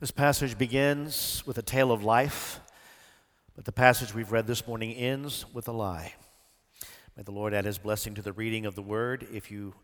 This 0.00 0.10
passage 0.10 0.56
begins 0.56 1.42
with 1.44 1.58
a 1.58 1.62
tale 1.62 1.92
of 1.92 2.02
life, 2.02 2.60
but 3.54 3.66
the 3.66 3.72
passage 3.72 4.14
we've 4.14 4.32
read 4.32 4.46
this 4.46 4.66
morning 4.66 4.94
ends 4.94 5.44
with 5.52 5.68
a 5.68 5.72
lie. 5.72 6.14
May 7.18 7.22
the 7.22 7.32
Lord 7.32 7.52
add 7.52 7.66
his 7.66 7.76
blessing 7.76 8.14
to 8.14 8.22
the 8.22 8.32
reading 8.32 8.64
of 8.64 8.74
the 8.74 8.80
word. 8.80 9.28
If 9.30 9.50
you 9.50 9.74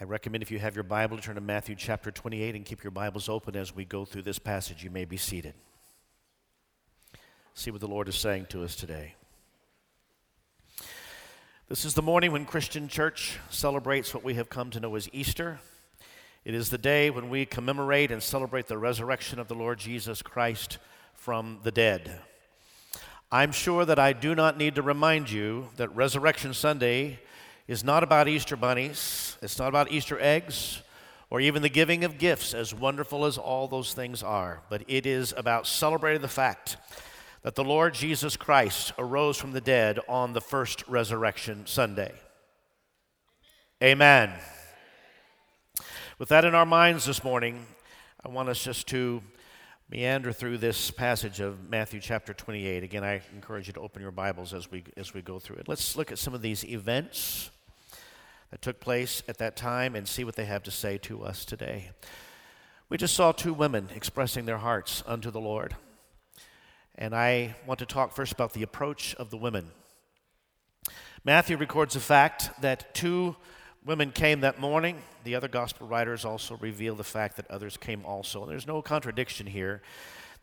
I 0.00 0.04
recommend 0.04 0.42
if 0.42 0.50
you 0.50 0.58
have 0.58 0.74
your 0.74 0.82
Bible 0.82 1.16
to 1.16 1.22
turn 1.22 1.36
to 1.36 1.40
Matthew 1.40 1.76
chapter 1.76 2.10
28 2.10 2.56
and 2.56 2.64
keep 2.64 2.82
your 2.82 2.90
Bibles 2.90 3.28
open 3.28 3.54
as 3.54 3.72
we 3.72 3.84
go 3.84 4.04
through 4.04 4.22
this 4.22 4.40
passage. 4.40 4.82
You 4.82 4.90
may 4.90 5.04
be 5.04 5.16
seated. 5.16 5.54
See 7.54 7.70
what 7.70 7.80
the 7.80 7.86
Lord 7.86 8.08
is 8.08 8.16
saying 8.16 8.46
to 8.46 8.64
us 8.64 8.74
today. 8.74 9.14
This 11.68 11.84
is 11.84 11.94
the 11.94 12.02
morning 12.02 12.32
when 12.32 12.44
Christian 12.44 12.88
Church 12.88 13.38
celebrates 13.50 14.12
what 14.12 14.24
we 14.24 14.34
have 14.34 14.50
come 14.50 14.70
to 14.70 14.80
know 14.80 14.96
as 14.96 15.08
Easter. 15.12 15.60
It 16.42 16.54
is 16.54 16.70
the 16.70 16.78
day 16.78 17.10
when 17.10 17.28
we 17.28 17.44
commemorate 17.44 18.10
and 18.10 18.22
celebrate 18.22 18.66
the 18.66 18.78
resurrection 18.78 19.38
of 19.38 19.48
the 19.48 19.54
Lord 19.54 19.78
Jesus 19.78 20.22
Christ 20.22 20.78
from 21.12 21.58
the 21.64 21.70
dead. 21.70 22.18
I'm 23.30 23.52
sure 23.52 23.84
that 23.84 23.98
I 23.98 24.14
do 24.14 24.34
not 24.34 24.56
need 24.56 24.74
to 24.76 24.82
remind 24.82 25.30
you 25.30 25.68
that 25.76 25.94
Resurrection 25.94 26.54
Sunday 26.54 27.20
is 27.68 27.84
not 27.84 28.02
about 28.02 28.26
Easter 28.26 28.56
bunnies, 28.56 29.36
it's 29.42 29.58
not 29.58 29.68
about 29.68 29.92
Easter 29.92 30.18
eggs, 30.18 30.80
or 31.28 31.42
even 31.42 31.60
the 31.60 31.68
giving 31.68 32.04
of 32.04 32.16
gifts, 32.16 32.54
as 32.54 32.74
wonderful 32.74 33.26
as 33.26 33.36
all 33.36 33.68
those 33.68 33.92
things 33.92 34.22
are, 34.22 34.62
but 34.70 34.82
it 34.88 35.04
is 35.04 35.34
about 35.36 35.66
celebrating 35.66 36.22
the 36.22 36.26
fact 36.28 36.78
that 37.42 37.54
the 37.54 37.62
Lord 37.62 37.92
Jesus 37.92 38.36
Christ 38.36 38.94
arose 38.98 39.36
from 39.36 39.52
the 39.52 39.60
dead 39.60 40.00
on 40.08 40.32
the 40.32 40.40
first 40.40 40.88
resurrection 40.88 41.66
Sunday. 41.66 42.14
Amen. 43.82 44.32
With 46.20 46.28
that 46.28 46.44
in 46.44 46.54
our 46.54 46.66
minds 46.66 47.06
this 47.06 47.24
morning, 47.24 47.64
I 48.22 48.28
want 48.28 48.50
us 48.50 48.62
just 48.62 48.86
to 48.88 49.22
meander 49.88 50.34
through 50.34 50.58
this 50.58 50.90
passage 50.90 51.40
of 51.40 51.70
Matthew 51.70 51.98
chapter 51.98 52.34
28. 52.34 52.84
Again, 52.84 53.02
I 53.02 53.22
encourage 53.32 53.68
you 53.68 53.72
to 53.72 53.80
open 53.80 54.02
your 54.02 54.10
Bibles 54.10 54.52
as 54.52 54.70
we, 54.70 54.84
as 54.98 55.14
we 55.14 55.22
go 55.22 55.38
through 55.38 55.56
it. 55.56 55.66
Let's 55.66 55.96
look 55.96 56.12
at 56.12 56.18
some 56.18 56.34
of 56.34 56.42
these 56.42 56.62
events 56.62 57.50
that 58.50 58.60
took 58.60 58.80
place 58.80 59.22
at 59.28 59.38
that 59.38 59.56
time 59.56 59.96
and 59.96 60.06
see 60.06 60.24
what 60.24 60.36
they 60.36 60.44
have 60.44 60.62
to 60.64 60.70
say 60.70 60.98
to 60.98 61.22
us 61.22 61.46
today. 61.46 61.88
We 62.90 62.98
just 62.98 63.14
saw 63.14 63.32
two 63.32 63.54
women 63.54 63.88
expressing 63.94 64.44
their 64.44 64.58
hearts 64.58 65.02
unto 65.06 65.30
the 65.30 65.40
Lord. 65.40 65.74
And 66.96 67.14
I 67.14 67.56
want 67.66 67.78
to 67.78 67.86
talk 67.86 68.12
first 68.12 68.32
about 68.32 68.52
the 68.52 68.62
approach 68.62 69.14
of 69.14 69.30
the 69.30 69.38
women. 69.38 69.70
Matthew 71.24 71.56
records 71.56 71.94
the 71.94 72.00
fact 72.00 72.50
that 72.60 72.94
two 72.94 73.36
women 73.84 74.10
came 74.10 74.40
that 74.40 74.60
morning. 74.60 75.02
The 75.24 75.34
other 75.34 75.48
gospel 75.48 75.86
writers 75.86 76.24
also 76.24 76.56
reveal 76.56 76.94
the 76.94 77.04
fact 77.04 77.36
that 77.36 77.50
others 77.50 77.76
came 77.76 78.04
also. 78.04 78.42
And 78.42 78.50
there's 78.50 78.66
no 78.66 78.82
contradiction 78.82 79.46
here. 79.46 79.82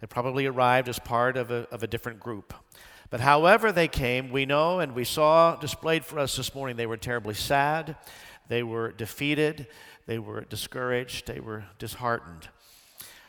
They 0.02 0.08
probably 0.08 0.46
arrived 0.46 0.90
as 0.90 1.00
part 1.00 1.38
of 1.38 1.52
a, 1.52 1.68
of 1.72 1.84
a 1.84 1.88
different 1.88 2.20
group. 2.20 2.54
But 3.10 3.22
however 3.22 3.72
they 3.72 3.88
came, 3.88 4.32
we 4.32 4.46
know 4.46 4.80
and 4.80 4.94
we 4.94 5.04
saw 5.04 5.56
displayed 5.56 6.04
for 6.04 6.20
us 6.20 6.36
this 6.36 6.54
morning, 6.54 6.76
they 6.76 6.86
were 6.86 6.98
terribly 6.98 7.34
sad, 7.34 7.96
they 8.50 8.64
were 8.64 8.92
defeated, 8.92 9.68
they 10.08 10.20
were 10.20 10.42
discouraged, 10.42 11.26
they 11.26 11.40
were 11.40 11.64
disheartened. 11.80 12.50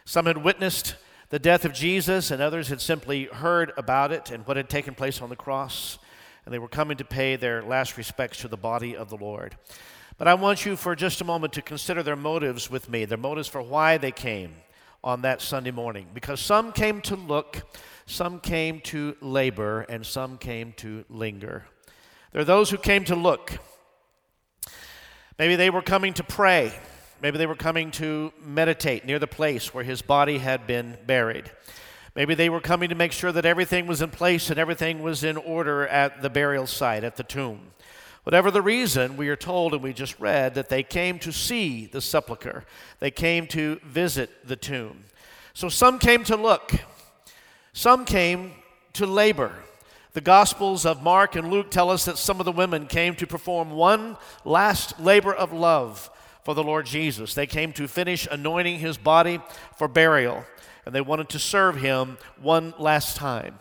Some 0.05 0.27
had 0.27 0.39
witnessed 0.39 0.97
the 1.31 1.39
death 1.39 1.65
of 1.65 1.75
Jesus, 1.75 2.31
and 2.31 2.43
others 2.43 2.69
had 2.69 2.81
simply 2.81 3.25
heard 3.25 3.73
about 3.77 4.11
it 4.13 4.31
and 4.31 4.47
what 4.47 4.57
had 4.57 4.69
taken 4.69 4.95
place 4.95 5.21
on 5.21 5.29
the 5.29 5.37
cross, 5.37 5.99
and 6.45 6.53
they 6.53 6.59
were 6.59 6.69
coming 6.69 6.97
to 6.97 7.05
pay 7.05 7.37
their 7.37 7.63
last 7.63 7.97
respects 7.97 8.39
to 8.39 8.49
the 8.49 8.57
body 8.57 8.97
of 8.97 9.11
the 9.11 9.17
Lord. 9.17 9.57
But 10.19 10.27
I 10.27 10.35
want 10.35 10.67
you 10.67 10.75
for 10.75 10.97
just 10.97 11.21
a 11.21 11.25
moment 11.25 11.53
to 11.53 11.63
consider 11.63 12.03
their 12.03 12.17
motives 12.17 12.69
with 12.69 12.89
me, 12.91 13.05
their 13.05 13.17
motives 13.17 13.47
for 13.47 13.63
why 13.63 13.99
they 13.99 14.11
came 14.11 14.51
on 15.05 15.23
that 15.23 15.41
Sunday 15.41 15.71
morning. 15.71 16.09
Because 16.13 16.41
some 16.41 16.73
came 16.73 17.01
to 17.03 17.15
look, 17.15 17.63
some 18.05 18.41
came 18.41 18.81
to 18.81 19.17
labor, 19.21 19.83
and 19.83 20.05
some 20.05 20.37
came 20.37 20.73
to 20.79 21.05
linger. 21.09 21.67
There 22.33 22.43
are 22.43 22.45
those 22.45 22.69
who 22.69 22.79
came 22.79 23.05
to 23.05 23.15
look. 23.15 23.59
Maybe 25.39 25.55
they 25.55 25.71
were 25.71 25.83
coming 25.83 26.13
to 26.15 26.25
pray. 26.25 26.73
Maybe 27.23 27.39
they 27.39 27.47
were 27.47 27.55
coming 27.55 27.93
to 27.93 28.33
meditate 28.45 29.05
near 29.05 29.21
the 29.21 29.29
place 29.29 29.73
where 29.73 29.85
his 29.85 30.03
body 30.03 30.39
had 30.39 30.67
been 30.67 30.99
buried. 31.07 31.49
Maybe 32.17 32.35
they 32.35 32.49
were 32.49 32.61
coming 32.61 32.89
to 32.89 32.97
make 32.97 33.13
sure 33.13 33.31
that 33.31 33.47
everything 33.47 33.87
was 33.87 34.03
in 34.03 34.11
place 34.11 34.51
and 34.51 34.59
everything 34.59 35.01
was 35.01 35.23
in 35.23 35.37
order 35.37 35.87
at 35.87 36.23
the 36.23 36.31
burial 36.31 36.67
site, 36.67 37.05
at 37.05 37.15
the 37.15 37.23
tomb. 37.23 37.61
Whatever 38.29 38.51
the 38.51 38.61
reason, 38.61 39.17
we 39.17 39.31
are 39.31 39.37
told, 39.37 39.73
and 39.73 39.83
we 39.83 39.95
just 39.95 40.21
read, 40.21 40.55
that 40.55 40.69
they 40.69 40.83
came 40.83 41.19
to 41.21 41.33
see 41.33 41.87
the 41.87 42.03
sepulchre. 42.03 42.67
They 43.01 43.11
came 43.11 43.47
to 43.47 43.81
visit 43.83 44.47
the 44.47 44.55
tomb. 44.55 45.05
So 45.55 45.71
some 45.71 45.99
came 45.99 46.25
to 46.25 46.37
look, 46.37 46.73
some 47.73 48.05
came 48.05 48.53
to 48.93 49.07
labor. 49.07 49.53
The 50.13 50.21
Gospels 50.21 50.85
of 50.85 51.03
Mark 51.03 51.37
and 51.37 51.51
Luke 51.51 51.71
tell 51.71 51.89
us 51.89 52.05
that 52.05 52.19
some 52.19 52.39
of 52.39 52.45
the 52.45 52.53
women 52.53 52.87
came 52.87 53.15
to 53.15 53.27
perform 53.27 53.71
one 53.71 54.19
last 54.45 55.01
labor 55.01 55.33
of 55.33 55.55
love 55.55 56.11
for 56.45 56.55
the 56.55 56.63
Lord 56.63 56.85
Jesus. 56.85 57.33
They 57.33 57.47
came 57.47 57.73
to 57.73 57.89
finish 57.89 58.29
anointing 58.31 58.79
his 58.79 58.99
body 58.99 59.41
for 59.79 59.89
burial, 59.89 60.45
and 60.85 60.95
they 60.95 61.01
wanted 61.01 61.31
to 61.31 61.39
serve 61.39 61.77
him 61.77 62.19
one 62.39 62.75
last 62.79 63.17
time. 63.17 63.59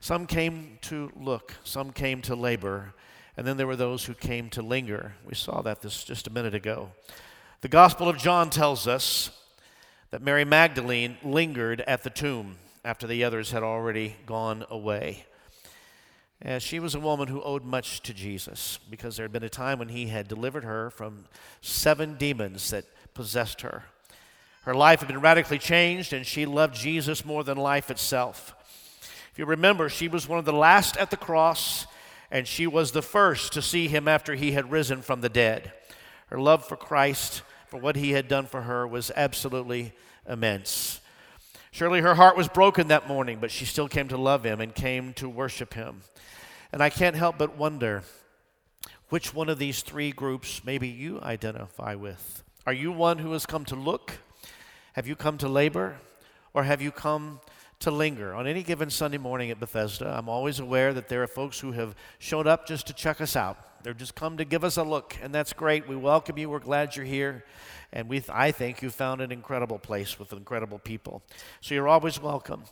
Some 0.00 0.26
came 0.26 0.78
to 0.80 1.12
look, 1.14 1.56
some 1.62 1.92
came 1.92 2.22
to 2.22 2.34
labor, 2.34 2.94
and 3.38 3.46
then 3.46 3.56
there 3.56 3.68
were 3.68 3.76
those 3.76 4.06
who 4.06 4.14
came 4.14 4.50
to 4.50 4.62
linger. 4.62 5.14
We 5.24 5.36
saw 5.36 5.62
that 5.62 5.80
this 5.80 6.02
just 6.02 6.26
a 6.26 6.30
minute 6.30 6.56
ago. 6.56 6.90
The 7.60 7.68
Gospel 7.68 8.08
of 8.08 8.18
John 8.18 8.50
tells 8.50 8.88
us 8.88 9.30
that 10.10 10.20
Mary 10.20 10.44
Magdalene 10.44 11.18
lingered 11.22 11.80
at 11.82 12.02
the 12.02 12.10
tomb 12.10 12.56
after 12.84 13.06
the 13.06 13.22
others 13.22 13.52
had 13.52 13.62
already 13.62 14.16
gone 14.26 14.64
away. 14.68 15.24
And 16.42 16.60
she 16.60 16.80
was 16.80 16.96
a 16.96 17.00
woman 17.00 17.28
who 17.28 17.40
owed 17.40 17.62
much 17.62 18.00
to 18.02 18.12
Jesus 18.12 18.80
because 18.90 19.16
there 19.16 19.24
had 19.24 19.32
been 19.32 19.44
a 19.44 19.48
time 19.48 19.78
when 19.78 19.90
he 19.90 20.08
had 20.08 20.26
delivered 20.26 20.64
her 20.64 20.90
from 20.90 21.26
seven 21.60 22.16
demons 22.16 22.70
that 22.70 22.86
possessed 23.14 23.60
her. 23.60 23.84
Her 24.62 24.74
life 24.74 24.98
had 24.98 25.06
been 25.06 25.20
radically 25.20 25.60
changed, 25.60 26.12
and 26.12 26.26
she 26.26 26.44
loved 26.44 26.74
Jesus 26.74 27.24
more 27.24 27.44
than 27.44 27.56
life 27.56 27.88
itself. 27.88 28.52
If 29.30 29.38
you 29.38 29.44
remember, 29.44 29.88
she 29.88 30.08
was 30.08 30.28
one 30.28 30.40
of 30.40 30.44
the 30.44 30.52
last 30.52 30.96
at 30.96 31.10
the 31.10 31.16
cross 31.16 31.86
and 32.30 32.46
she 32.46 32.66
was 32.66 32.92
the 32.92 33.02
first 33.02 33.52
to 33.52 33.62
see 33.62 33.88
him 33.88 34.06
after 34.06 34.34
he 34.34 34.52
had 34.52 34.70
risen 34.70 35.02
from 35.02 35.20
the 35.20 35.28
dead. 35.28 35.72
Her 36.26 36.38
love 36.38 36.64
for 36.64 36.76
Christ, 36.76 37.42
for 37.68 37.78
what 37.78 37.96
he 37.96 38.12
had 38.12 38.28
done 38.28 38.46
for 38.46 38.62
her, 38.62 38.86
was 38.86 39.10
absolutely 39.16 39.92
immense. 40.28 41.00
Surely 41.70 42.00
her 42.00 42.14
heart 42.14 42.36
was 42.36 42.48
broken 42.48 42.88
that 42.88 43.08
morning, 43.08 43.38
but 43.40 43.50
she 43.50 43.64
still 43.64 43.88
came 43.88 44.08
to 44.08 44.16
love 44.16 44.44
him 44.44 44.60
and 44.60 44.74
came 44.74 45.12
to 45.14 45.28
worship 45.28 45.74
him. 45.74 46.02
And 46.72 46.82
I 46.82 46.90
can't 46.90 47.16
help 47.16 47.38
but 47.38 47.56
wonder 47.56 48.02
which 49.08 49.32
one 49.32 49.48
of 49.48 49.58
these 49.58 49.80
three 49.80 50.12
groups 50.12 50.62
maybe 50.64 50.88
you 50.88 51.20
identify 51.22 51.94
with. 51.94 52.42
Are 52.66 52.72
you 52.72 52.92
one 52.92 53.18
who 53.18 53.32
has 53.32 53.46
come 53.46 53.64
to 53.66 53.76
look? 53.76 54.18
Have 54.92 55.06
you 55.06 55.16
come 55.16 55.38
to 55.38 55.48
labor? 55.48 55.96
Or 56.52 56.64
have 56.64 56.82
you 56.82 56.90
come 56.90 57.40
to 57.80 57.90
linger. 57.90 58.34
On 58.34 58.46
any 58.46 58.62
given 58.62 58.90
Sunday 58.90 59.18
morning 59.18 59.50
at 59.50 59.60
Bethesda, 59.60 60.08
I'm 60.16 60.28
always 60.28 60.58
aware 60.58 60.92
that 60.94 61.08
there 61.08 61.22
are 61.22 61.28
folks 61.28 61.60
who 61.60 61.72
have 61.72 61.94
showed 62.18 62.46
up 62.46 62.66
just 62.66 62.86
to 62.88 62.92
check 62.92 63.20
us 63.20 63.36
out. 63.36 63.56
They've 63.82 63.96
just 63.96 64.14
come 64.14 64.36
to 64.38 64.44
give 64.44 64.64
us 64.64 64.76
a 64.76 64.82
look, 64.82 65.16
and 65.22 65.34
that's 65.34 65.52
great. 65.52 65.88
We 65.88 65.96
welcome 65.96 66.36
you. 66.36 66.50
We're 66.50 66.58
glad 66.58 66.96
you're 66.96 67.06
here. 67.06 67.44
And 67.90 68.06
we, 68.06 68.22
I 68.28 68.50
think 68.52 68.82
you 68.82 68.90
found 68.90 69.22
an 69.22 69.32
incredible 69.32 69.78
place 69.78 70.18
with 70.18 70.34
incredible 70.34 70.78
people. 70.78 71.22
So 71.62 71.74
you're 71.74 71.88
always 71.88 72.20
welcome. 72.20 72.64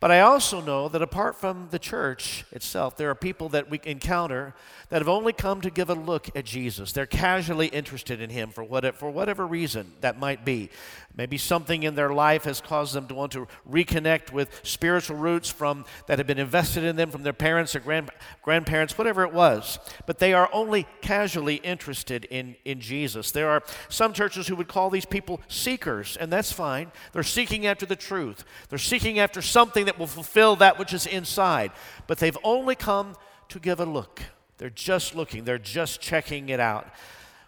But 0.00 0.10
I 0.10 0.20
also 0.20 0.60
know 0.60 0.88
that 0.88 1.00
apart 1.00 1.36
from 1.36 1.68
the 1.70 1.78
church 1.78 2.44
itself, 2.50 2.96
there 2.96 3.08
are 3.08 3.14
people 3.14 3.48
that 3.50 3.70
we 3.70 3.80
encounter 3.84 4.52
that 4.88 5.00
have 5.00 5.08
only 5.08 5.32
come 5.32 5.60
to 5.60 5.70
give 5.70 5.90
a 5.90 5.94
look 5.94 6.28
at 6.36 6.44
Jesus. 6.44 6.90
They're 6.90 7.06
casually 7.06 7.68
interested 7.68 8.20
in 8.20 8.30
him 8.30 8.50
for, 8.50 8.64
what, 8.64 8.96
for 8.96 9.10
whatever 9.10 9.46
reason 9.46 9.92
that 10.00 10.18
might 10.18 10.44
be. 10.44 10.70
Maybe 11.16 11.38
something 11.38 11.84
in 11.84 11.94
their 11.94 12.12
life 12.12 12.42
has 12.42 12.60
caused 12.60 12.94
them 12.94 13.06
to 13.06 13.14
want 13.14 13.30
to 13.32 13.46
reconnect 13.70 14.32
with 14.32 14.60
spiritual 14.64 15.16
roots 15.16 15.48
from 15.48 15.84
that 16.08 16.18
have 16.18 16.26
been 16.26 16.40
invested 16.40 16.82
in 16.82 16.96
them 16.96 17.12
from 17.12 17.22
their 17.22 17.32
parents 17.32 17.76
or 17.76 17.80
grand, 17.80 18.10
grandparents, 18.42 18.98
whatever 18.98 19.22
it 19.22 19.32
was. 19.32 19.78
But 20.06 20.18
they 20.18 20.32
are 20.32 20.48
only 20.54 20.86
casually 21.02 21.56
interested 21.56 22.24
in, 22.26 22.56
in 22.64 22.80
Jesus. 22.80 23.32
There 23.32 23.50
are 23.50 23.62
some 23.90 24.14
churches 24.14 24.46
who 24.46 24.56
would 24.56 24.68
call 24.68 24.88
these 24.88 25.04
people 25.04 25.42
seekers, 25.48 26.16
and 26.16 26.32
that's 26.32 26.52
fine. 26.52 26.92
They're 27.12 27.22
seeking 27.22 27.66
after 27.66 27.84
the 27.84 27.96
truth. 27.96 28.44
They're 28.70 28.78
seeking 28.78 29.18
after 29.18 29.42
something 29.42 29.84
that 29.84 29.98
will 29.98 30.06
fulfill 30.06 30.56
that 30.56 30.78
which 30.78 30.94
is 30.94 31.06
inside. 31.06 31.72
But 32.06 32.18
they've 32.18 32.38
only 32.42 32.76
come 32.76 33.16
to 33.48 33.58
give 33.58 33.80
a 33.80 33.84
look. 33.84 34.22
They're 34.56 34.70
just 34.70 35.14
looking. 35.14 35.44
They're 35.44 35.58
just 35.58 36.00
checking 36.00 36.48
it 36.48 36.60
out. 36.60 36.86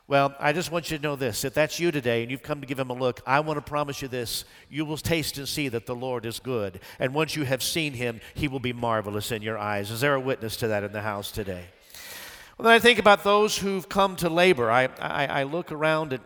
Well, 0.08 0.35
I 0.38 0.53
just 0.53 0.70
want 0.70 0.91
you 0.91 0.99
to 0.99 1.03
know 1.03 1.17
this. 1.17 1.44
If 1.44 1.55
that's 1.55 1.81
you 1.81 1.91
today 1.91 2.23
and 2.23 2.31
you've 2.31 2.43
come 2.43 2.61
to 2.61 2.67
give 2.67 2.79
him 2.79 2.91
a 2.91 2.94
look, 2.94 3.20
I 3.26 3.41
want 3.41 3.56
to 3.56 3.61
promise 3.61 4.03
you 4.03 4.08
this. 4.08 4.44
You 4.69 4.85
will 4.85 4.99
taste 4.99 5.38
and 5.38 5.49
see 5.49 5.69
that 5.69 5.87
the 5.87 5.97
Lord 5.97 6.26
is 6.26 6.38
good. 6.38 6.81
And 7.00 7.12
once 7.12 7.35
you 7.35 7.44
have 7.44 7.62
seen 7.62 7.93
him, 7.93 8.20
he 8.35 8.47
will 8.47 8.61
be 8.61 8.73
marvelous 8.73 9.32
in 9.32 9.43
your 9.43 9.58
eyes. 9.58 9.91
Is 9.91 10.00
there 10.00 10.14
a 10.14 10.20
witness 10.20 10.56
to 10.58 10.69
that 10.69 10.85
in 10.85 10.93
the 10.93 11.03
house 11.03 11.32
today? 11.32 11.64
Well, 12.58 12.64
then 12.64 12.75
I 12.75 12.79
think 12.79 12.99
about 12.99 13.23
those 13.23 13.58
who've 13.58 13.87
come 13.87 14.17
to 14.17 14.31
labor. 14.31 14.70
I, 14.70 14.88
I, 14.99 15.26
I 15.26 15.43
look 15.43 15.70
around 15.70 16.14
at 16.14 16.23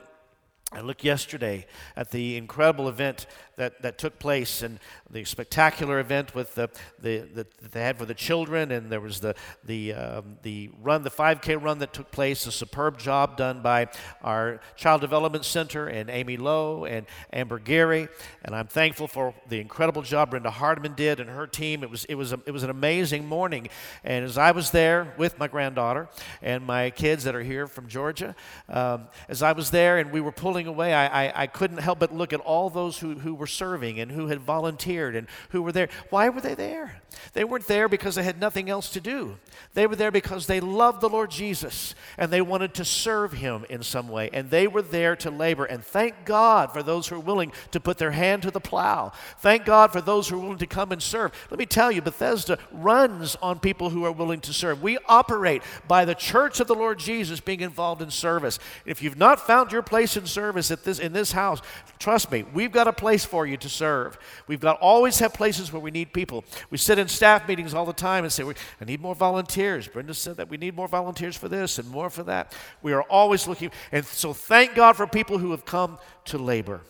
I 0.73 0.83
looked 0.83 1.03
yesterday 1.03 1.67
at 1.97 2.13
the 2.13 2.37
incredible 2.37 2.89
event 2.89 3.27
that, 3.57 3.83
that 3.83 3.99
took 3.99 4.21
place 4.21 4.63
and 4.63 4.79
the 5.11 5.25
spectacular 5.25 5.99
event 5.99 6.33
with 6.33 6.55
the, 6.55 6.71
the, 7.01 7.29
the 7.35 7.47
that 7.61 7.73
they 7.73 7.81
had 7.81 7.99
for 7.99 8.07
the 8.07 8.15
children, 8.15 8.71
and 8.71 8.91
there 8.91 9.01
was 9.01 9.21
the, 9.21 9.35
the, 9.65 9.93
um, 9.93 10.39
the 10.43 10.71
run, 10.81 11.03
the 11.03 11.11
5K 11.11 11.61
run 11.61 11.81
that 11.81 11.93
took 11.93 12.11
place, 12.13 12.47
a 12.47 12.53
superb 12.53 12.99
job 12.99 13.37
done 13.37 13.63
by 13.63 13.89
our 14.23 14.61
Child 14.77 15.01
Development 15.01 15.45
Center 15.45 15.89
and 15.89 16.09
Amy 16.09 16.37
Lowe 16.37 16.85
and 16.85 17.05
Amber 17.33 17.59
Gary. 17.59 18.09
And 18.45 18.55
I'm 18.55 18.69
thankful 18.69 19.09
for 19.09 19.35
the 19.49 19.61
incredible 19.61 20.03
job 20.03 20.31
Brenda 20.31 20.51
Hardman 20.51 20.95
did 20.95 21.19
and 21.19 21.29
her 21.29 21.49
team. 21.49 21.83
It 21.83 21.91
was, 21.91 22.05
it 22.05 22.15
was, 22.15 22.33
a, 22.33 22.41
it 22.47 22.53
was 22.53 22.63
an 22.63 22.71
amazing 22.71 23.27
morning. 23.27 23.69
And 24.05 24.25
as 24.25 24.39
I 24.39 24.53
was 24.53 24.71
there 24.71 25.15
with 25.19 25.39
my 25.39 25.49
granddaughter 25.49 26.09
and 26.41 26.65
my 26.65 26.91
kids 26.91 27.25
that 27.25 27.35
are 27.35 27.43
here 27.43 27.67
from 27.67 27.89
Georgia, 27.89 28.37
um, 28.69 29.09
as 29.29 29.43
I 29.43 29.53
was 29.53 29.71
there 29.71 29.99
and 29.99 30.13
we 30.13 30.21
were 30.21 30.33
pulling 30.33 30.60
away, 30.67 30.95
I, 30.95 31.27
I, 31.27 31.43
I 31.43 31.47
couldn't 31.47 31.79
help 31.79 31.99
but 31.99 32.15
look 32.15 32.33
at 32.33 32.41
all 32.41 32.71
those 32.71 32.99
who, 32.99 33.19
who 33.19 33.35
were 33.35 33.47
serving 33.47 34.01
and 34.01 34.11
who 34.11 34.29
had 34.29 34.41
volunteered 34.41 35.15
and 35.17 35.27
who 35.51 35.63
were 35.63 35.73
there. 35.73 35.89
Why 36.11 36.29
were 36.29 36.41
they 36.41 36.55
there? 36.55 37.01
They 37.33 37.45
weren't 37.45 37.67
there 37.67 37.89
because 37.89 38.15
they 38.15 38.23
had 38.23 38.41
nothing 38.41 38.71
else 38.71 38.91
to 38.91 39.01
do. 39.01 39.37
They 39.75 39.87
were 39.87 39.97
there 39.97 40.11
because 40.11 40.47
they 40.47 40.61
loved 40.61 41.01
the 41.01 41.09
Lord 41.09 41.31
Jesus 41.31 41.95
and 42.19 42.31
they 42.31 42.41
wanted 42.41 42.75
to 42.75 42.85
serve 42.85 43.33
him 43.33 43.65
in 43.69 43.83
some 43.83 44.09
way. 44.09 44.31
And 44.33 44.51
they 44.51 44.67
were 44.67 44.83
there 44.83 45.17
to 45.17 45.31
labor. 45.31 45.65
And 45.65 45.85
thank 45.85 46.25
God 46.25 46.73
for 46.73 46.83
those 46.83 47.09
who 47.09 47.17
are 47.17 47.21
willing 47.21 47.53
to 47.73 47.81
put 47.81 47.99
their 47.99 48.11
hand 48.13 48.43
to 48.43 48.51
the 48.51 48.61
plow. 48.61 49.13
Thank 49.39 49.65
God 49.65 49.93
for 49.93 50.01
those 50.01 50.29
who 50.29 50.37
are 50.37 50.43
willing 50.43 50.59
to 50.59 50.67
come 50.67 50.93
and 50.93 51.03
serve. 51.03 51.33
Let 51.51 51.59
me 51.59 51.67
tell 51.67 51.91
you, 51.91 52.03
Bethesda 52.03 52.59
runs 52.73 53.37
on 53.37 53.59
people 53.59 53.91
who 53.91 54.05
are 54.05 54.13
willing 54.13 54.41
to 54.41 54.53
serve. 54.53 54.83
We 54.83 54.99
operate 55.07 55.63
by 55.87 56.05
the 56.05 56.15
church 56.15 56.61
of 56.61 56.67
the 56.67 56.75
Lord 56.75 56.99
Jesus 56.99 57.41
being 57.41 57.61
involved 57.61 58.03
in 58.03 58.11
service. 58.11 58.59
If 58.85 59.03
you've 59.03 59.19
not 59.19 59.47
found 59.47 59.73
your 59.73 59.83
place 59.83 60.17
in 60.17 60.27
service 60.27 60.50
at 60.71 60.85
this, 60.85 60.99
in 60.99 61.13
this 61.13 61.33
house, 61.33 61.61
trust 61.99 62.31
me, 62.31 62.45
we've 62.55 62.73
got 62.73 62.89
a 62.89 62.93
place 62.93 63.25
for 63.25 63.47
you 63.47 63.57
to 63.59 63.69
serve. 63.69 64.19
We've 64.47 64.61
got 64.61 64.79
always 64.81 65.19
have 65.19 65.35
places 65.35 65.73
where 65.73 65.81
we 65.81 65.91
need 65.91 66.13
people. 66.13 66.45
We 66.71 66.79
sit 66.79 66.99
in 66.99 67.09
staff 67.09 67.47
meetings 67.47 67.75
all 67.75 67.87
the 67.87 67.93
time 67.93 68.25
and 68.25 68.33
say, 68.33 68.45
I 68.45 68.85
need 68.85 69.01
more 69.01 69.15
volunteers. 69.15 69.89
Brenda 69.89 70.15
said 70.15 70.37
that 70.37 70.49
we 70.49 70.57
need 70.57 70.75
more 70.75 70.89
volunteers 70.89 71.37
for 71.37 71.49
this 71.49 71.79
and 71.79 71.89
more 71.89 72.11
for 72.11 72.23
that. 72.25 72.55
We 72.83 72.93
are 72.93 73.03
always 73.03 73.47
looking. 73.47 73.71
And 73.93 74.05
so 74.05 74.33
thank 74.33 74.75
God 74.75 74.97
for 74.97 75.07
people 75.07 75.39
who 75.39 75.51
have 75.53 75.65
come 75.65 75.99
to 76.27 76.39
labor. 76.39 76.81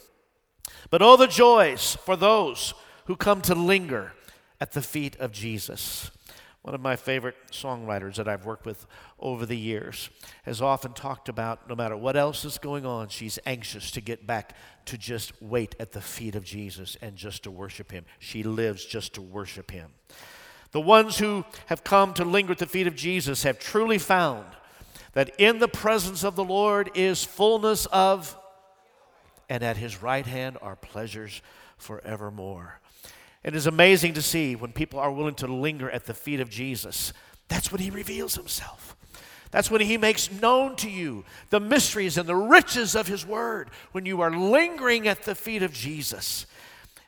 But 0.91 1.03
oh, 1.03 1.17
the 1.17 1.27
joys 1.27 1.97
for 2.05 2.17
those 2.17 2.75
who 3.07 3.17
come 3.17 3.41
to 3.43 3.55
linger 3.55 4.13
at 4.61 4.73
the 4.73 4.83
feet 4.83 5.17
of 5.17 5.33
Jesus. 5.33 6.11
One 6.63 6.75
of 6.75 6.81
my 6.83 6.97
favorite 6.97 7.37
songwriters 7.51 8.17
that 8.17 8.29
I've 8.29 8.45
worked 8.45 8.67
with 8.67 8.87
over 9.19 9.47
the 9.47 9.57
years 9.57 10.11
has 10.43 10.61
often 10.61 10.93
talked 10.93 11.31
about 11.31 11.67
no 11.69 11.75
matter 11.75 11.97
what 11.97 12.19
else 12.19 12.45
is 12.45 12.59
going 12.59 12.85
on, 12.85 13.09
she's 13.09 13.39
anxious 13.47 13.91
to 13.93 14.03
get 14.03 14.27
back 14.27 14.55
to 14.85 14.99
just 14.99 15.33
wait 15.41 15.75
at 15.81 15.93
the 15.93 16.03
feet 16.03 16.35
of 16.35 16.45
Jesus 16.45 16.99
and 17.01 17.17
just 17.17 17.45
to 17.45 17.51
worship 17.51 17.91
Him. 17.91 18.05
She 18.19 18.43
lives 18.43 18.85
just 18.85 19.15
to 19.15 19.23
worship 19.23 19.71
Him. 19.71 19.93
The 20.73 20.83
ones 20.83 21.19
who 21.19 21.47
have 21.67 21.83
come 21.83 22.13
to 22.15 22.25
linger 22.25 22.53
at 22.53 22.59
the 22.59 22.67
feet 22.67 22.87
of 22.87 22.95
Jesus 22.95 23.43
have 23.43 23.59
truly 23.59 23.99
found 23.99 24.45
that 25.15 25.31
in 25.39 25.61
the 25.61 25.69
presence 25.69 26.25
of 26.25 26.37
the 26.37 26.45
Lord 26.45 26.91
is 26.95 27.25
fullness 27.25 27.87
of, 27.87 28.37
and 29.49 29.63
at 29.63 29.79
His 29.79 30.03
right 30.03 30.27
hand 30.27 30.59
are 30.61 30.77
pleasures 30.77 31.41
forevermore. 31.79 32.81
It 33.43 33.57
is 33.57 33.67
amazing 33.67 34.15
to 34.15 34.23
see 34.23 34.55
when 34.55 34.73
people 34.73 34.99
are 34.99 35.11
willing 35.11 35.35
to 35.37 35.47
linger 35.47 35.91
at 35.91 36.05
the 36.05 36.15
feet 36.15 36.41
of 36.41 36.51
Jesus. 36.51 37.13
That's 37.49 37.73
when 37.73 37.81
he 37.81 37.91
reveals 37.91 38.35
himself. 38.35 38.97
That's 39.51 39.71
when 39.71 39.81
he 39.81 39.97
makes 39.97 40.31
known 40.31 40.77
to 40.77 40.91
you 40.91 41.25
the 41.49 41.59
mysteries 41.59 42.17
and 42.17 42.29
the 42.29 42.37
riches 42.37 42.95
of 42.95 43.09
his 43.09 43.27
word. 43.27 43.71
When 43.93 44.07
you 44.07 44.21
are 44.21 44.31
lingering 44.31 45.09
at 45.09 45.23
the 45.23 45.35
feet 45.35 45.63
of 45.63 45.73
Jesus, 45.73 46.47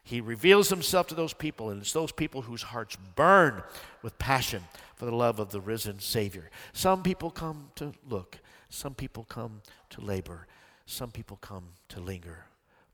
he 0.03 0.21
reveals 0.21 0.69
himself 0.69 1.07
to 1.09 1.15
those 1.15 1.33
people, 1.33 1.71
and 1.71 1.83
it's 1.83 1.93
those 1.93 2.11
people 2.11 2.43
whose 2.43 2.63
hearts 2.63 2.97
burn 3.15 3.63
with 4.03 4.19
passion 4.19 4.65
for 4.97 5.05
the 5.05 5.15
love 5.15 5.39
of 5.39 5.51
the 5.51 5.61
risen 5.61 6.01
Savior. 6.01 6.51
Some 6.73 7.03
people 7.03 7.31
come 7.31 7.71
to 7.77 7.93
look, 8.09 8.39
some 8.69 8.95
people 8.95 9.25
come 9.25 9.63
to 9.91 10.01
labor, 10.01 10.49
some 10.87 11.13
people 11.13 11.37
come 11.37 11.69
to 11.91 12.01
linger. 12.01 12.47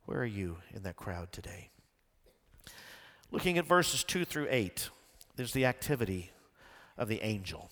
Where 0.04 0.20
are 0.20 0.26
you 0.26 0.58
in 0.74 0.82
that 0.82 0.96
crowd 0.96 1.32
today? 1.32 1.70
Looking 3.30 3.58
at 3.58 3.66
verses 3.66 4.04
2 4.04 4.24
through 4.24 4.46
8, 4.48 4.88
there's 5.36 5.52
the 5.52 5.66
activity 5.66 6.30
of 6.96 7.08
the 7.08 7.20
angel. 7.22 7.68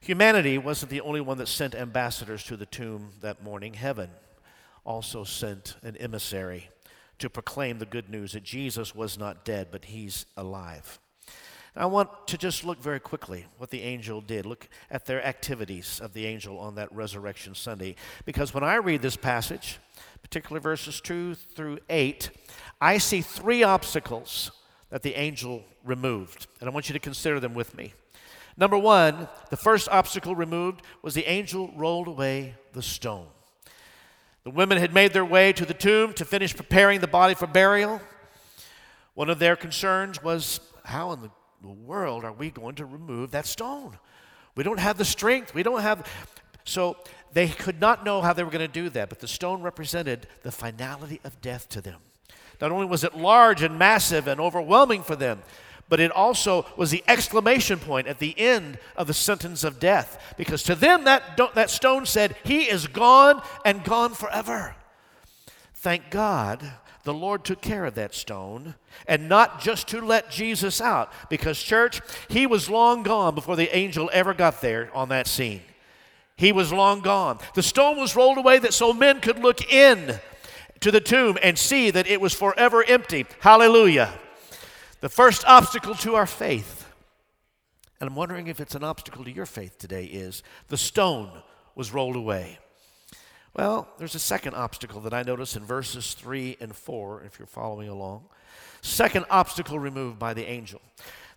Humanity 0.00 0.56
wasn't 0.56 0.90
the 0.90 1.02
only 1.02 1.20
one 1.20 1.38
that 1.38 1.48
sent 1.48 1.74
ambassadors 1.74 2.44
to 2.44 2.56
the 2.56 2.66
tomb 2.66 3.10
that 3.20 3.42
morning. 3.42 3.74
Heaven 3.74 4.10
also 4.84 5.22
sent 5.22 5.76
an 5.82 5.96
emissary 5.98 6.70
to 7.18 7.28
proclaim 7.28 7.78
the 7.78 7.86
good 7.86 8.08
news 8.08 8.32
that 8.32 8.42
Jesus 8.42 8.94
was 8.94 9.18
not 9.18 9.44
dead, 9.44 9.68
but 9.70 9.86
he's 9.86 10.24
alive. 10.36 10.98
I 11.76 11.86
want 11.86 12.08
to 12.28 12.38
just 12.38 12.64
look 12.64 12.80
very 12.80 13.00
quickly 13.00 13.46
what 13.58 13.70
the 13.70 13.82
angel 13.82 14.20
did. 14.20 14.46
Look 14.46 14.68
at 14.90 15.06
their 15.06 15.24
activities 15.24 16.00
of 16.00 16.12
the 16.12 16.24
angel 16.24 16.58
on 16.58 16.76
that 16.76 16.92
resurrection 16.92 17.54
Sunday. 17.54 17.96
Because 18.24 18.54
when 18.54 18.64
I 18.64 18.76
read 18.76 19.02
this 19.02 19.16
passage, 19.16 19.78
particularly 20.22 20.62
verses 20.62 21.00
2 21.00 21.34
through 21.34 21.78
8, 21.88 22.30
I 22.80 22.98
see 22.98 23.20
three 23.20 23.62
obstacles 23.62 24.50
that 24.90 25.02
the 25.02 25.14
angel 25.14 25.64
removed, 25.84 26.46
and 26.60 26.68
I 26.68 26.72
want 26.72 26.88
you 26.88 26.92
to 26.92 26.98
consider 26.98 27.40
them 27.40 27.54
with 27.54 27.76
me. 27.76 27.94
Number 28.56 28.78
one, 28.78 29.28
the 29.50 29.56
first 29.56 29.88
obstacle 29.88 30.36
removed 30.36 30.82
was 31.02 31.14
the 31.14 31.26
angel 31.26 31.72
rolled 31.74 32.08
away 32.08 32.54
the 32.72 32.82
stone. 32.82 33.26
The 34.44 34.50
women 34.50 34.78
had 34.78 34.94
made 34.94 35.12
their 35.12 35.24
way 35.24 35.52
to 35.52 35.64
the 35.64 35.74
tomb 35.74 36.12
to 36.14 36.24
finish 36.24 36.54
preparing 36.54 37.00
the 37.00 37.06
body 37.06 37.34
for 37.34 37.46
burial. 37.46 38.00
One 39.14 39.30
of 39.30 39.38
their 39.38 39.56
concerns 39.56 40.22
was 40.22 40.60
how 40.84 41.12
in 41.12 41.30
the 41.62 41.68
world 41.68 42.24
are 42.24 42.32
we 42.32 42.50
going 42.50 42.74
to 42.76 42.84
remove 42.84 43.30
that 43.30 43.46
stone? 43.46 43.98
We 44.54 44.62
don't 44.62 44.80
have 44.80 44.98
the 44.98 45.04
strength. 45.04 45.54
We 45.54 45.62
don't 45.62 45.80
have. 45.80 46.06
So 46.64 46.96
they 47.34 47.48
could 47.48 47.80
not 47.80 48.04
know 48.04 48.22
how 48.22 48.32
they 48.32 48.44
were 48.44 48.50
going 48.50 48.66
to 48.66 48.72
do 48.72 48.88
that, 48.90 49.08
but 49.08 49.18
the 49.18 49.28
stone 49.28 49.60
represented 49.60 50.26
the 50.42 50.52
finality 50.52 51.20
of 51.24 51.40
death 51.40 51.68
to 51.70 51.80
them. 51.80 52.00
Not 52.60 52.70
only 52.70 52.86
was 52.86 53.02
it 53.04 53.16
large 53.16 53.62
and 53.62 53.76
massive 53.78 54.28
and 54.28 54.40
overwhelming 54.40 55.02
for 55.02 55.16
them, 55.16 55.42
but 55.88 56.00
it 56.00 56.12
also 56.12 56.64
was 56.76 56.90
the 56.90 57.04
exclamation 57.08 57.78
point 57.78 58.06
at 58.06 58.20
the 58.20 58.38
end 58.38 58.78
of 58.96 59.06
the 59.08 59.14
sentence 59.14 59.64
of 59.64 59.80
death. 59.80 60.34
Because 60.38 60.62
to 60.62 60.74
them, 60.74 61.04
that, 61.04 61.38
that 61.54 61.70
stone 61.70 62.06
said, 62.06 62.36
He 62.44 62.62
is 62.62 62.86
gone 62.86 63.42
and 63.64 63.84
gone 63.84 64.14
forever. 64.14 64.76
Thank 65.74 66.10
God 66.10 66.72
the 67.02 67.12
Lord 67.12 67.44
took 67.44 67.60
care 67.60 67.84
of 67.84 67.96
that 67.96 68.14
stone 68.14 68.76
and 69.06 69.28
not 69.28 69.60
just 69.60 69.88
to 69.88 70.00
let 70.00 70.30
Jesus 70.30 70.80
out. 70.80 71.12
Because, 71.28 71.60
church, 71.60 72.00
He 72.28 72.46
was 72.46 72.70
long 72.70 73.02
gone 73.02 73.34
before 73.34 73.56
the 73.56 73.76
angel 73.76 74.08
ever 74.12 74.32
got 74.32 74.62
there 74.62 74.90
on 74.94 75.10
that 75.10 75.26
scene. 75.26 75.60
He 76.36 76.52
was 76.52 76.72
long 76.72 77.00
gone. 77.00 77.38
The 77.54 77.62
stone 77.62 77.98
was 77.98 78.16
rolled 78.16 78.38
away 78.38 78.58
that 78.58 78.74
so 78.74 78.92
men 78.92 79.20
could 79.20 79.38
look 79.38 79.72
in 79.72 80.18
to 80.80 80.90
the 80.90 81.00
tomb 81.00 81.38
and 81.42 81.58
see 81.58 81.90
that 81.90 82.06
it 82.06 82.20
was 82.20 82.34
forever 82.34 82.84
empty. 82.86 83.26
Hallelujah. 83.40 84.12
The 85.00 85.08
first 85.08 85.44
obstacle 85.46 85.94
to 85.96 86.14
our 86.14 86.26
faith, 86.26 86.88
and 88.00 88.08
I'm 88.08 88.16
wondering 88.16 88.48
if 88.48 88.60
it's 88.60 88.74
an 88.74 88.82
obstacle 88.84 89.24
to 89.24 89.30
your 89.30 89.46
faith 89.46 89.78
today, 89.78 90.04
is 90.04 90.42
the 90.68 90.76
stone 90.76 91.30
was 91.74 91.92
rolled 91.92 92.16
away. 92.16 92.58
Well, 93.54 93.86
there's 93.98 94.16
a 94.16 94.20
second 94.20 94.54
obstacle 94.54 95.00
that 95.02 95.14
I 95.14 95.22
notice 95.22 95.54
in 95.54 95.64
verses 95.64 96.14
3 96.14 96.56
and 96.60 96.74
4, 96.74 97.22
if 97.22 97.38
you're 97.38 97.46
following 97.46 97.88
along. 97.88 98.24
Second 98.82 99.26
obstacle 99.30 99.78
removed 99.78 100.18
by 100.18 100.34
the 100.34 100.46
angel. 100.46 100.80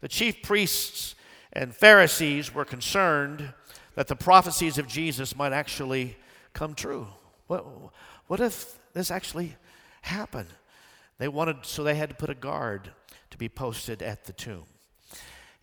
The 0.02 0.08
chief 0.08 0.42
priests 0.42 1.16
and 1.54 1.76
Pharisees 1.76 2.54
were 2.54 2.66
concerned 2.66 3.54
that 3.98 4.08
the 4.08 4.16
prophecies 4.16 4.78
of 4.78 4.88
Jesus 4.88 5.36
might 5.36 5.54
actually 5.54 6.16
come 6.54 6.76
true. 6.76 7.08
What, 7.48 7.66
what 8.28 8.40
if 8.40 8.78
this 8.94 9.10
actually 9.10 9.56
happened? 10.04 10.50
They 11.18 11.28
wanted, 11.28 11.66
so 11.66 11.84
they 11.84 11.96
had 11.96 12.10
to 12.12 12.16
put 12.16 12.30
a 12.30 12.36
guard 12.36 12.92
to 13.32 13.38
be 13.40 13.50
posted 13.50 14.04
at 14.04 14.26
the 14.26 14.34
tomb. 14.34 14.66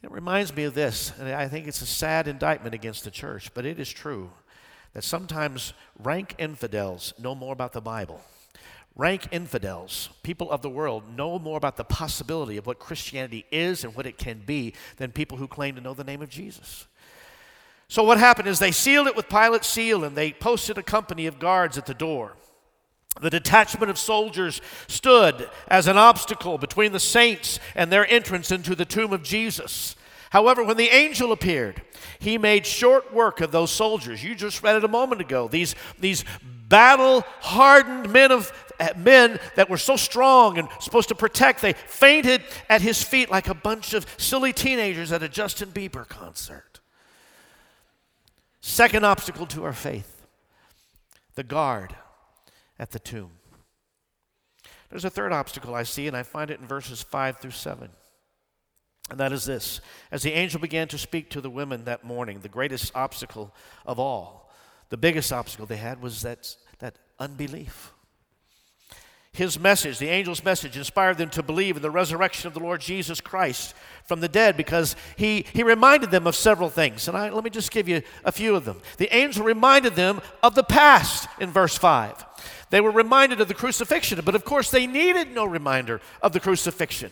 It 0.03 0.11
reminds 0.11 0.55
me 0.55 0.65
of 0.65 0.75
this, 0.75 1.13
and 1.17 1.29
I 1.29 1.47
think 1.47 1.69
it's 1.69 1.81
a 1.81 1.87
sad 1.87 2.27
indictment 2.27 2.75
against 2.75 3.05
the 3.05 3.13
church, 3.13 3.55
but 3.55 3.65
it 3.65 3.79
is 3.79 3.89
true 3.89 4.33
that 4.95 5.05
sometimes 5.05 5.73
rank 6.03 6.35
infidels 6.37 7.15
know 7.21 7.37
more 7.37 7.53
about 7.53 7.73
the 7.73 7.81
Bible. 7.81 8.21
Rank 8.97 9.29
infidels, 9.31 10.09
people 10.25 10.51
of 10.51 10.61
the 10.61 10.71
world, 10.71 11.17
know 11.17 11.39
more 11.39 11.57
about 11.57 11.77
the 11.77 11.85
possibility 11.85 12.57
of 12.57 12.67
what 12.67 12.81
Christianity 12.81 13.47
is 13.53 13.85
and 13.85 13.95
what 13.95 14.07
it 14.07 14.19
can 14.19 14.43
be 14.45 14.75
than 14.97 15.13
people 15.13 15.39
who 15.39 15.47
claim 15.47 15.77
to 15.77 15.81
know 15.81 15.95
the 15.95 16.03
name 16.03 16.21
of 16.21 16.29
Jesus. 16.29 16.89
So, 17.89 18.03
what 18.03 18.19
happened 18.19 18.49
is 18.49 18.59
they 18.59 18.73
sealed 18.73 19.07
it 19.07 19.17
with 19.17 19.29
Pilate's 19.29 19.69
seal 19.69 20.05
and 20.05 20.17
they 20.17 20.33
posted 20.33 20.79
a 20.79 20.83
company 20.83 21.27
of 21.27 21.39
guards 21.39 21.79
at 21.79 21.87
the 21.87 21.95
door. 21.95 22.35
The 23.21 23.31
detachment 23.31 23.91
of 23.91 23.99
soldiers 23.99 24.61
stood 24.89 25.49
as 25.69 25.87
an 25.87 25.97
obstacle 25.97 26.59
between 26.59 26.93
the 26.93 27.01
saints 27.01 27.61
and 27.77 27.93
their 27.93 28.11
entrance 28.11 28.51
into 28.51 28.75
the 28.75 28.85
tomb 28.85 29.13
of 29.13 29.23
Jesus. 29.23 29.95
However, 30.31 30.65
when 30.65 30.77
the 30.77 30.89
angel 30.89 31.31
appeared, 31.31 31.81
he 32.19 32.39
made 32.39 32.67
short 32.67 33.15
work 33.15 33.41
of 33.41 33.53
those 33.53 33.71
soldiers. 33.71 34.25
You 34.25 34.35
just 34.35 34.65
read 34.65 34.75
it 34.75 34.83
a 34.83 34.89
moment 34.89 35.21
ago. 35.21 35.47
These, 35.47 35.77
these 36.01 36.25
battle 36.69 37.23
hardened 37.41 38.13
men 38.13 38.33
of 38.33 38.53
eh, 38.81 38.95
men 38.97 39.39
that 39.55 39.71
were 39.71 39.79
so 39.79 39.95
strong 39.95 40.59
and 40.59 40.69
supposed 40.81 41.09
to 41.11 41.15
protect, 41.15 41.63
they 41.63 41.75
fainted 41.75 42.43
at 42.69 42.83
his 42.83 43.01
feet 43.01 43.31
like 43.31 43.49
a 43.49 43.55
bunch 43.55 43.95
of 43.95 44.07
silly 44.17 44.53
teenagers 44.53 45.13
at 45.13 45.23
a 45.23 45.29
Justin 45.29 45.71
Bieber 45.71 46.09
concert. 46.09 46.74
Second 48.75 49.05
obstacle 49.05 49.47
to 49.47 49.63
our 49.63 49.73
faith 49.73 50.27
the 51.37 51.45
guard 51.45 51.95
at 52.77 52.91
the 52.91 52.99
tomb. 52.99 53.31
There's 54.91 55.05
a 55.05 55.11
third 55.11 55.33
obstacle 55.33 55.77
I 55.77 55.85
see, 55.85 56.09
and 56.09 56.17
I 56.17 56.25
find 56.25 56.51
it 56.51 56.59
in 56.59 56.67
verses 56.67 57.01
5 57.01 57.39
through 57.39 57.53
7. 57.53 57.89
And 59.11 59.21
that 59.21 59.33
is 59.33 59.45
this 59.45 59.81
As 60.11 60.25
the 60.25 60.33
angel 60.33 60.61
began 60.61 60.89
to 60.89 60.99
speak 60.99 61.31
to 61.31 61.41
the 61.41 61.51
women 61.51 61.85
that 61.85 62.03
morning, 62.03 62.41
the 62.41 62.49
greatest 62.49 62.91
obstacle 62.97 63.55
of 63.87 64.01
all, 64.01 64.51
the 64.89 64.97
biggest 64.97 65.33
obstacle 65.33 65.67
they 65.67 65.77
had 65.77 66.03
was 66.03 66.23
that, 66.23 66.57
that 66.81 66.97
unbelief. 67.21 67.93
His 69.35 69.59
message, 69.59 69.99
the 69.99 70.11
angel's 70.11 70.45
message, 70.45 70.77
inspired 70.77 71.19
them 71.19 71.31
to 71.31 71.45
believe 71.45 71.77
in 71.77 71.83
the 71.83 71.93
resurrection 71.93 72.49
of 72.49 72.55
the 72.55 72.61
Lord 72.61 72.81
Jesus 72.81 73.21
Christ 73.21 73.75
from 74.05 74.21
the 74.21 74.29
dead 74.29 74.57
because 74.57 74.97
he, 75.17 75.47
he 75.53 75.63
reminded 75.63 76.11
them 76.11 76.27
of 76.27 76.37
several 76.37 76.69
things. 76.69 77.09
And 77.09 77.17
I, 77.17 77.31
let 77.31 77.45
me 77.45 77.51
just 77.51 77.71
give 77.71 77.89
you 77.89 78.03
a 78.25 78.33
few 78.33 78.55
of 78.55 78.65
them. 78.65 78.81
The 78.99 79.15
angel 79.15 79.45
reminded 79.45 79.95
them 79.95 80.21
of 80.43 80.55
the 80.55 80.63
past 80.63 81.27
in 81.41 81.51
verse 81.51 81.77
5. 81.77 82.25
They 82.71 82.81
were 82.81 82.91
reminded 82.91 83.41
of 83.41 83.49
the 83.49 83.55
crucifixion, 83.55 84.21
but 84.25 84.35
of 84.35 84.45
course 84.45 84.71
they 84.71 84.87
needed 84.87 85.33
no 85.33 85.45
reminder 85.45 86.01
of 86.23 86.33
the 86.33 86.41
crucifixion. 86.41 87.11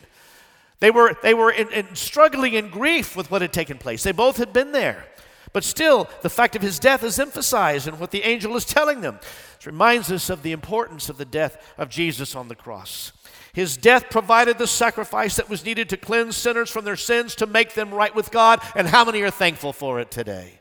They 0.80 0.90
were, 0.90 1.16
they 1.22 1.34
were 1.34 1.50
in, 1.50 1.68
in 1.72 1.94
struggling 1.94 2.54
in 2.54 2.68
grief 2.68 3.16
with 3.16 3.30
what 3.30 3.40
had 3.42 3.52
taken 3.52 3.78
place. 3.78 4.02
They 4.02 4.12
both 4.12 4.36
had 4.36 4.52
been 4.52 4.72
there. 4.72 5.06
But 5.52 5.64
still, 5.64 6.08
the 6.22 6.30
fact 6.30 6.56
of 6.56 6.62
his 6.62 6.78
death 6.78 7.04
is 7.04 7.18
emphasized 7.18 7.86
in 7.86 7.98
what 7.98 8.10
the 8.10 8.22
angel 8.22 8.56
is 8.56 8.64
telling 8.64 9.02
them. 9.02 9.20
It 9.60 9.66
reminds 9.66 10.10
us 10.10 10.30
of 10.30 10.42
the 10.42 10.52
importance 10.52 11.08
of 11.08 11.18
the 11.18 11.24
death 11.24 11.74
of 11.78 11.88
Jesus 11.90 12.34
on 12.34 12.48
the 12.48 12.54
cross. 12.54 13.12
His 13.52 13.76
death 13.76 14.08
provided 14.10 14.58
the 14.58 14.66
sacrifice 14.66 15.36
that 15.36 15.50
was 15.50 15.64
needed 15.64 15.88
to 15.90 15.96
cleanse 15.96 16.36
sinners 16.36 16.70
from 16.70 16.84
their 16.84 16.96
sins 16.96 17.34
to 17.36 17.46
make 17.46 17.74
them 17.74 17.92
right 17.92 18.14
with 18.14 18.30
God. 18.30 18.60
And 18.74 18.86
how 18.86 19.04
many 19.04 19.20
are 19.22 19.30
thankful 19.30 19.72
for 19.72 20.00
it 20.00 20.10
today? 20.10 20.60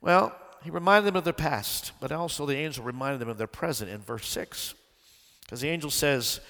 Well, 0.00 0.36
he 0.62 0.70
reminded 0.70 1.06
them 1.06 1.16
of 1.16 1.24
their 1.24 1.32
past, 1.32 1.92
but 2.00 2.12
also 2.12 2.44
the 2.44 2.56
angel 2.56 2.84
reminded 2.84 3.20
them 3.20 3.28
of 3.28 3.38
their 3.38 3.46
present 3.46 3.90
in 3.90 4.00
verse 4.00 4.26
6. 4.26 4.74
Because 5.42 5.60
the 5.60 5.70
angel 5.70 5.90
says, 5.90 6.40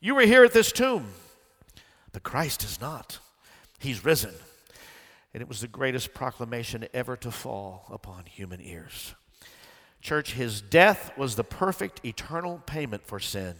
You 0.00 0.14
were 0.14 0.22
here 0.22 0.44
at 0.44 0.52
this 0.52 0.72
tomb, 0.72 1.06
but 2.12 2.22
Christ 2.22 2.62
is 2.64 2.80
not. 2.80 3.18
He's 3.78 4.04
risen 4.04 4.34
and 5.34 5.42
it 5.42 5.48
was 5.48 5.60
the 5.60 5.68
greatest 5.68 6.14
proclamation 6.14 6.86
ever 6.94 7.16
to 7.16 7.30
fall 7.30 7.86
upon 7.92 8.24
human 8.26 8.60
ears. 8.60 9.14
Church, 10.00 10.32
his 10.32 10.60
death 10.60 11.12
was 11.16 11.36
the 11.36 11.44
perfect 11.44 12.04
eternal 12.04 12.62
payment 12.66 13.04
for 13.06 13.20
sin, 13.20 13.54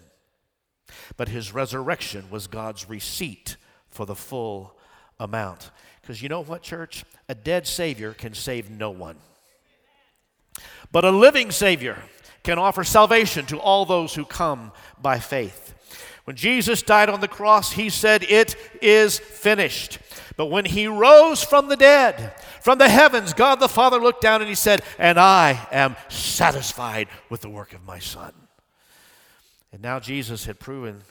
but 1.17 1.29
his 1.29 1.53
resurrection 1.53 2.31
was 2.31 2.47
God's 2.47 2.89
receipt 2.89 3.57
for 3.91 4.07
the 4.07 4.15
full 4.15 4.77
amount. 5.19 5.71
Because 6.01 6.23
you 6.23 6.29
know 6.29 6.43
what, 6.43 6.63
church? 6.63 7.05
A 7.29 7.35
dead 7.35 7.67
Savior 7.67 8.15
can 8.15 8.35
save 8.35 8.71
no 8.71 8.91
one, 8.91 9.17
but 10.91 11.05
a 11.05 11.11
living 11.11 11.51
Savior 11.51 11.99
can 12.43 12.59
offer 12.59 12.85
salvation 12.85 13.45
to 13.47 13.59
all 13.59 13.85
those 13.85 14.15
who 14.15 14.25
come 14.25 14.73
by 15.01 15.19
faith. 15.19 15.75
When 16.25 16.37
Jesus 16.37 16.83
died 16.83 17.09
on 17.09 17.21
the 17.21 17.29
cross, 17.29 17.73
he 17.73 17.91
said, 17.91 18.23
It 18.23 18.55
is 18.83 19.19
finished. 19.19 19.99
But 20.37 20.47
when 20.47 20.65
he 20.67 20.87
rose 20.87 21.43
from 21.43 21.69
the 21.69 21.77
dead, 21.77 22.35
from 22.63 22.79
the 22.79 22.89
heavens, 22.89 23.33
God 23.33 23.61
the 23.61 23.69
Father 23.69 23.99
looked 23.99 24.23
down 24.23 24.41
and 24.41 24.49
he 24.49 24.55
said, 24.55 24.83
And 24.99 25.19
I 25.19 25.67
am 25.73 25.97
satisfied 26.09 27.09
with 27.29 27.41
the 27.41 27.49
work 27.49 27.73
of 27.73 27.85
my 27.85 27.99
Son. 27.99 28.33
And 29.73 29.83
now 29.83 30.01
Jesus 30.01 30.47
had 30.47 30.59
proven 30.59 31.03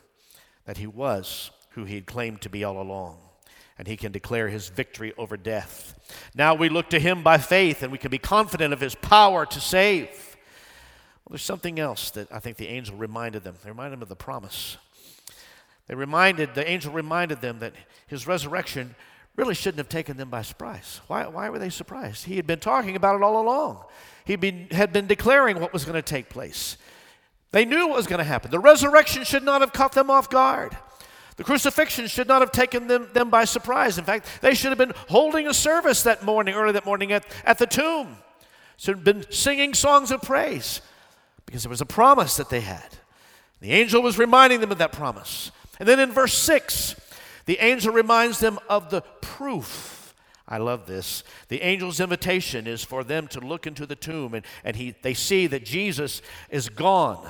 that 0.66 0.78
he 0.78 0.88
was 0.88 1.52
who 1.72 1.86
he 1.86 1.96
had 1.96 2.06
claimed 2.06 2.42
to 2.42 2.50
be 2.50 2.64
all 2.64 2.82
along. 2.82 3.18
And 3.78 3.88
he 3.88 3.96
can 3.96 4.12
declare 4.12 4.50
his 4.50 4.70
victory 4.70 5.14
over 5.18 5.38
death. 5.38 5.94
Now 6.34 6.56
we 6.56 6.70
look 6.70 6.90
to 6.90 7.00
him 7.00 7.22
by 7.22 7.38
faith 7.38 7.84
and 7.84 7.92
we 7.92 8.00
can 8.00 8.10
be 8.10 8.18
confident 8.18 8.74
of 8.74 8.82
his 8.82 8.96
power 8.96 9.46
to 9.46 9.60
save. 9.60 10.10
Well, 10.10 11.32
there's 11.32 11.44
something 11.44 11.80
else 11.80 12.10
that 12.12 12.32
I 12.32 12.40
think 12.40 12.58
the 12.58 12.68
angel 12.68 12.96
reminded 12.96 13.44
them. 13.44 13.56
They 13.64 13.70
reminded 13.70 13.98
them 13.98 14.02
of 14.02 14.10
the 14.10 14.16
promise. 14.16 14.78
They 15.88 15.96
reminded, 15.96 16.56
the 16.56 16.68
angel 16.68 16.92
reminded 16.92 17.42
them 17.42 17.60
that 17.60 17.74
his 18.08 18.26
resurrection 18.26 18.96
really 19.36 19.54
shouldn't 19.54 19.78
have 19.78 19.90
taken 19.90 20.18
them 20.18 20.30
by 20.30 20.42
surprise. 20.42 21.00
Why, 21.08 21.28
why 21.28 21.50
were 21.50 21.60
they 21.60 21.70
surprised? 21.70 22.26
He 22.26 22.36
had 22.36 22.48
been 22.48 22.60
talking 22.60 22.96
about 22.96 23.16
it 23.16 23.22
all 23.22 23.42
along, 23.42 23.84
he 24.26 24.36
been, 24.36 24.68
had 24.72 24.92
been 24.92 25.08
declaring 25.08 25.60
what 25.60 25.72
was 25.72 25.86
going 25.86 25.96
to 25.96 26.02
take 26.02 26.30
place. 26.30 26.78
They 27.51 27.66
knew 27.66 27.88
what 27.88 27.98
was 27.98 28.08
going 28.08 28.20
to 28.20 28.25
happen. 28.25 28.51
The 28.51 28.60
resurrection 28.60 29.24
should 29.24 29.44
not 29.44 29.62
have 29.62 29.74
caught 29.74 29.94
them 29.94 30.10
off 30.10 30.30
guard. 30.30 30.77
The 31.38 31.44
crucifixion 31.44 32.08
should 32.08 32.27
not 32.27 32.42
have 32.42 32.51
taken 32.51 32.88
them, 32.88 33.08
them 33.13 33.30
by 33.30 33.46
surprise. 33.46 33.98
In 33.98 34.06
fact, 34.06 34.27
they 34.42 34.54
should 34.54 34.70
have 34.70 34.77
been 34.77 34.94
holding 35.08 35.48
a 35.48 35.54
service 35.54 36.04
that 36.04 36.24
morning, 36.24 36.56
early 36.56 36.74
that 36.74 36.86
morning 36.86 37.12
at, 37.12 37.25
at 37.46 37.60
the 37.60 37.68
tomb. 37.68 38.18
Should 38.77 38.96
have 38.98 39.04
been 39.04 39.25
singing 39.32 39.74
songs 39.74 40.12
of 40.12 40.22
praise 40.22 40.82
because 41.46 41.63
there 41.63 41.70
was 41.70 41.82
a 41.82 41.86
promise 41.86 42.38
that 42.38 42.50
they 42.50 42.62
had. 42.62 42.98
The 43.62 43.72
angel 43.72 44.01
was 44.01 44.20
reminding 44.20 44.62
them 44.62 44.72
of 44.72 44.77
that 44.80 44.92
promise. 44.92 45.51
And 45.80 45.88
then 45.88 46.00
in 46.00 46.12
verse 46.12 46.34
6, 46.34 46.96
the 47.46 47.60
angel 47.60 47.94
reminds 47.94 48.39
them 48.39 48.60
of 48.70 48.89
the 48.89 49.01
proof. 49.22 49.97
I 50.48 50.58
love 50.60 50.86
this. 50.86 51.24
The 51.50 51.62
angel's 51.62 52.00
invitation 52.00 52.68
is 52.68 52.84
for 52.84 53.04
them 53.04 53.27
to 53.30 53.39
look 53.39 53.68
into 53.68 53.86
the 53.86 53.96
tomb 53.96 54.34
and, 54.34 54.46
and 54.63 54.75
he, 54.75 54.96
they 55.01 55.13
see 55.13 55.48
that 55.48 55.66
Jesus 55.66 56.22
is 56.50 56.70
gone. 56.70 57.30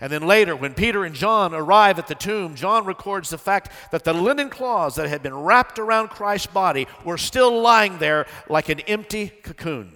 And 0.00 0.12
then 0.12 0.26
later, 0.26 0.54
when 0.54 0.74
Peter 0.74 1.04
and 1.04 1.14
John 1.14 1.54
arrive 1.54 1.98
at 1.98 2.06
the 2.06 2.14
tomb, 2.14 2.54
John 2.54 2.84
records 2.84 3.30
the 3.30 3.38
fact 3.38 3.72
that 3.90 4.04
the 4.04 4.12
linen 4.12 4.50
cloths 4.50 4.96
that 4.96 5.08
had 5.08 5.22
been 5.22 5.34
wrapped 5.34 5.78
around 5.78 6.08
Christ's 6.08 6.48
body 6.48 6.86
were 7.04 7.16
still 7.16 7.62
lying 7.62 7.98
there 7.98 8.26
like 8.48 8.68
an 8.68 8.80
empty 8.80 9.28
cocoon. 9.28 9.92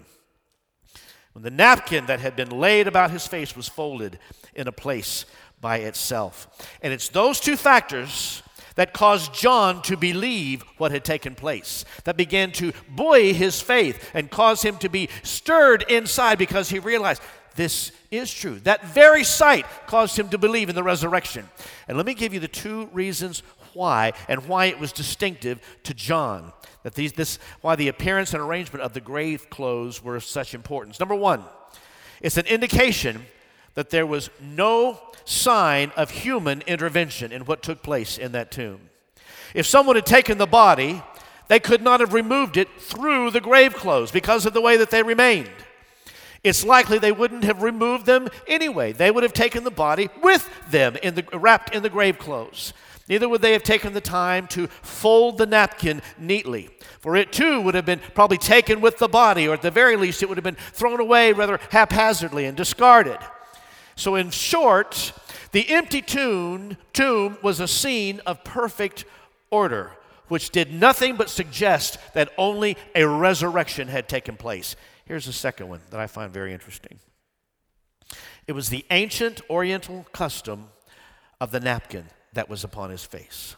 When 1.32 1.44
the 1.44 1.50
napkin 1.50 2.06
that 2.06 2.20
had 2.20 2.34
been 2.34 2.50
laid 2.50 2.88
about 2.88 3.10
his 3.10 3.26
face 3.26 3.54
was 3.54 3.68
folded 3.68 4.18
in 4.54 4.66
a 4.66 4.72
place 4.72 5.26
by 5.60 5.78
itself. 5.78 6.48
And 6.82 6.92
it's 6.92 7.10
those 7.10 7.38
two 7.38 7.56
factors 7.56 8.42
that 8.74 8.92
caused 8.92 9.34
John 9.34 9.82
to 9.82 9.96
believe 9.96 10.62
what 10.78 10.92
had 10.92 11.04
taken 11.04 11.34
place, 11.34 11.84
that 12.04 12.16
began 12.16 12.52
to 12.52 12.72
buoy 12.88 13.32
his 13.32 13.60
faith 13.60 14.10
and 14.14 14.30
cause 14.30 14.62
him 14.62 14.76
to 14.78 14.88
be 14.88 15.08
stirred 15.22 15.84
inside 15.88 16.38
because 16.38 16.70
he 16.70 16.78
realized 16.78 17.22
this 17.56 17.92
is 18.10 18.32
true. 18.32 18.60
That 18.60 18.86
very 18.86 19.24
sight 19.24 19.66
caused 19.86 20.18
him 20.18 20.28
to 20.30 20.38
believe 20.38 20.68
in 20.68 20.74
the 20.74 20.82
resurrection. 20.82 21.48
And 21.88 21.96
let 21.96 22.06
me 22.06 22.14
give 22.14 22.32
you 22.32 22.40
the 22.40 22.48
two 22.48 22.88
reasons 22.92 23.42
why 23.74 24.12
and 24.28 24.46
why 24.46 24.66
it 24.66 24.78
was 24.78 24.92
distinctive 24.92 25.60
to 25.84 25.94
John. 25.94 26.52
That 26.82 26.94
these, 26.94 27.12
this, 27.12 27.38
why 27.60 27.76
the 27.76 27.88
appearance 27.88 28.32
and 28.32 28.42
arrangement 28.42 28.84
of 28.84 28.94
the 28.94 29.00
grave 29.00 29.50
clothes 29.50 30.02
were 30.02 30.16
of 30.16 30.24
such 30.24 30.54
importance. 30.54 30.98
Number 30.98 31.14
one, 31.14 31.44
it's 32.20 32.36
an 32.36 32.46
indication 32.46 33.26
that 33.74 33.90
there 33.90 34.06
was 34.06 34.30
no 34.40 35.00
sign 35.24 35.92
of 35.96 36.10
human 36.10 36.62
intervention 36.62 37.32
in 37.32 37.44
what 37.44 37.62
took 37.62 37.82
place 37.82 38.18
in 38.18 38.32
that 38.32 38.50
tomb. 38.50 38.90
If 39.54 39.66
someone 39.66 39.96
had 39.96 40.06
taken 40.06 40.38
the 40.38 40.46
body, 40.46 41.02
they 41.48 41.60
could 41.60 41.82
not 41.82 42.00
have 42.00 42.12
removed 42.12 42.56
it 42.56 42.68
through 42.78 43.30
the 43.30 43.40
grave 43.40 43.74
clothes 43.74 44.10
because 44.10 44.46
of 44.46 44.52
the 44.52 44.60
way 44.60 44.76
that 44.76 44.90
they 44.90 45.02
remained. 45.02 45.50
It's 46.42 46.64
likely 46.64 46.98
they 46.98 47.12
wouldn't 47.12 47.44
have 47.44 47.62
removed 47.62 48.06
them 48.06 48.28
anyway. 48.46 48.92
They 48.92 49.10
would 49.10 49.24
have 49.24 49.32
taken 49.32 49.64
the 49.64 49.70
body 49.70 50.08
with 50.22 50.48
them 50.70 50.96
in 51.02 51.14
the, 51.14 51.24
wrapped 51.32 51.74
in 51.74 51.82
the 51.82 51.90
grave 51.90 52.18
clothes. 52.18 52.72
Neither 53.08 53.28
would 53.28 53.42
they 53.42 53.52
have 53.52 53.64
taken 53.64 53.92
the 53.92 54.00
time 54.00 54.46
to 54.48 54.68
fold 54.68 55.36
the 55.36 55.46
napkin 55.46 56.00
neatly, 56.16 56.70
for 57.00 57.16
it 57.16 57.32
too 57.32 57.60
would 57.60 57.74
have 57.74 57.84
been 57.84 58.00
probably 58.14 58.38
taken 58.38 58.80
with 58.80 58.98
the 58.98 59.08
body, 59.08 59.48
or 59.48 59.54
at 59.54 59.62
the 59.62 59.70
very 59.70 59.96
least, 59.96 60.22
it 60.22 60.28
would 60.28 60.38
have 60.38 60.44
been 60.44 60.54
thrown 60.54 61.00
away 61.00 61.32
rather 61.32 61.58
haphazardly 61.70 62.44
and 62.44 62.56
discarded. 62.56 63.18
So, 64.00 64.14
in 64.14 64.30
short, 64.30 65.12
the 65.52 65.68
empty 65.68 66.00
tomb, 66.00 66.78
tomb 66.94 67.36
was 67.42 67.60
a 67.60 67.68
scene 67.68 68.22
of 68.24 68.42
perfect 68.44 69.04
order, 69.50 69.92
which 70.28 70.48
did 70.48 70.72
nothing 70.72 71.16
but 71.16 71.28
suggest 71.28 71.98
that 72.14 72.32
only 72.38 72.78
a 72.94 73.06
resurrection 73.06 73.88
had 73.88 74.08
taken 74.08 74.38
place. 74.38 74.74
Here's 75.04 75.26
the 75.26 75.34
second 75.34 75.68
one 75.68 75.82
that 75.90 76.00
I 76.00 76.06
find 76.06 76.32
very 76.32 76.54
interesting 76.54 76.98
it 78.46 78.52
was 78.52 78.70
the 78.70 78.86
ancient 78.90 79.42
Oriental 79.50 80.06
custom 80.14 80.70
of 81.38 81.50
the 81.50 81.60
napkin 81.60 82.06
that 82.32 82.48
was 82.48 82.64
upon 82.64 82.88
his 82.88 83.04
face. 83.04 83.54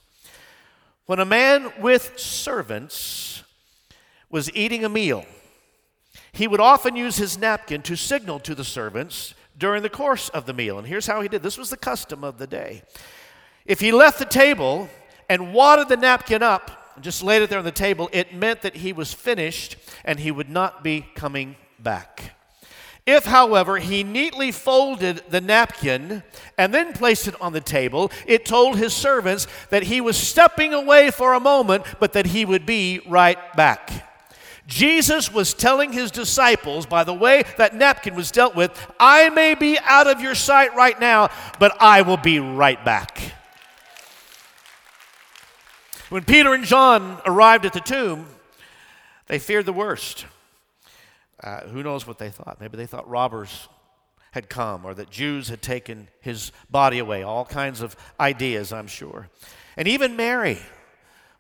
When 1.07 1.21
a 1.21 1.25
man 1.25 1.73
with 1.79 2.19
servants 2.19 3.45
was 4.29 4.53
eating 4.57 4.85
a 4.85 4.89
meal, 4.89 5.25
he 6.33 6.49
would 6.49 6.61
often 6.61 6.97
use 6.97 7.15
his 7.15 7.39
napkin 7.39 7.81
to 7.83 7.95
signal 7.95 8.41
to 8.41 8.57
the 8.57 8.65
servants 8.65 9.35
during 9.63 9.81
the 9.81 9.89
course 9.89 10.29
of 10.31 10.45
the 10.45 10.53
meal. 10.53 10.77
And 10.77 10.89
here's 10.89 11.07
how 11.07 11.21
he 11.21 11.29
did 11.29 11.45
this 11.45 11.57
was 11.57 11.71
the 11.71 11.77
custom 11.77 12.25
of 12.25 12.37
the 12.37 12.49
day. 12.49 12.83
If 13.65 13.79
he 13.79 13.93
left 13.93 14.19
the 14.19 14.25
table 14.25 14.89
and 15.29 15.55
wadded 15.55 15.89
the 15.89 15.97
napkin 15.97 16.43
up, 16.43 16.93
and 16.97 17.05
just 17.05 17.23
laid 17.23 17.43
it 17.43 17.49
there 17.49 17.61
on 17.61 17.65
the 17.65 17.71
table, 17.71 18.11
it 18.13 18.35
meant 18.35 18.63
that 18.63 18.79
he 18.79 18.93
was 18.93 19.15
finished 19.15 19.77
and 20.05 20.19
he 20.19 20.33
would 20.33 20.51
not 20.51 20.83
be 20.83 21.07
coming 21.15 21.55
back. 21.79 22.35
If, 23.07 23.25
however, 23.25 23.79
he 23.79 24.03
neatly 24.03 24.51
folded 24.51 25.23
the 25.31 25.41
napkin 25.41 26.25
and 26.59 26.75
then 26.75 26.93
placed 26.93 27.29
it 27.29 27.41
on 27.41 27.53
the 27.53 27.61
table, 27.61 28.11
it 28.27 28.45
told 28.45 28.79
his 28.79 28.93
servants 28.93 29.47
that 29.71 29.85
he 29.85 30.01
was 30.01 30.17
stepping 30.17 30.75
away 30.75 31.13
for 31.13 31.35
a 31.35 31.41
moment, 31.41 31.85
but 32.01 32.15
that 32.15 32.27
he 32.27 32.45
would 32.45 32.67
be 32.67 33.01
right 33.07 33.39
back. 33.55 34.12
Jesus 34.73 35.31
was 35.31 35.53
telling 35.53 35.93
his 35.93 36.11
disciples, 36.11 36.87
by 36.87 37.05
the 37.05 37.13
way 37.13 37.45
that 37.59 37.75
napkin 37.75 38.15
was 38.15 38.31
dealt 38.31 38.57
with, 38.57 38.71
I 38.99 39.29
may 39.29 39.55
be 39.55 39.79
out 39.79 40.07
of 40.07 40.23
your 40.23 40.35
sight 40.35 40.75
right 40.75 40.99
now, 40.99 41.29
but 41.59 41.77
I 41.79 42.01
will 42.01 42.17
be 42.17 42.41
right 42.41 42.83
back. 42.83 43.21
When 46.09 46.25
Peter 46.25 46.55
and 46.55 46.65
John 46.65 47.21
arrived 47.27 47.67
at 47.67 47.75
the 47.75 47.81
tomb, 47.81 48.27
they 49.27 49.39
feared 49.39 49.67
the 49.67 49.75
worst. 49.75 50.25
Uh, 51.43 51.61
who 51.69 51.83
knows 51.83 52.07
what 52.07 52.17
they 52.17 52.31
thought? 52.31 52.59
Maybe 52.59 52.79
they 52.79 52.87
thought 52.87 53.07
robbers 53.07 53.69
had 54.31 54.49
come 54.49 54.87
or 54.87 54.95
that 54.95 55.11
Jews 55.11 55.49
had 55.49 55.61
taken 55.61 56.09
his 56.23 56.51
body 56.71 56.99
away. 56.99 57.23
All 57.23 57.45
kinds 57.45 57.83
of 57.83 57.95
ideas, 58.19 58.73
I'm 58.73 58.87
sure. 58.87 59.29
And 59.77 59.87
even 59.87 60.17
Mary, 60.17 60.59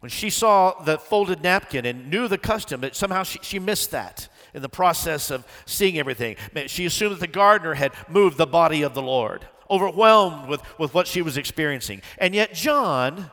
when 0.02 0.10
she 0.10 0.30
saw 0.30 0.82
the 0.82 0.98
folded 0.98 1.44
napkin 1.44 1.86
and 1.86 2.10
knew 2.10 2.26
the 2.26 2.36
custom, 2.36 2.80
but 2.80 2.96
somehow 2.96 3.22
she, 3.22 3.38
she 3.40 3.60
missed 3.60 3.92
that 3.92 4.28
in 4.52 4.60
the 4.60 4.68
process 4.68 5.30
of 5.30 5.46
seeing 5.64 5.96
everything. 5.96 6.34
She 6.66 6.86
assumed 6.86 7.14
that 7.14 7.20
the 7.20 7.28
gardener 7.28 7.74
had 7.74 7.92
moved 8.08 8.36
the 8.36 8.44
body 8.44 8.82
of 8.82 8.94
the 8.94 9.02
Lord, 9.02 9.46
overwhelmed 9.70 10.48
with, 10.48 10.60
with 10.76 10.92
what 10.92 11.06
she 11.06 11.22
was 11.22 11.36
experiencing. 11.36 12.02
And 12.18 12.34
yet, 12.34 12.52
John 12.52 13.30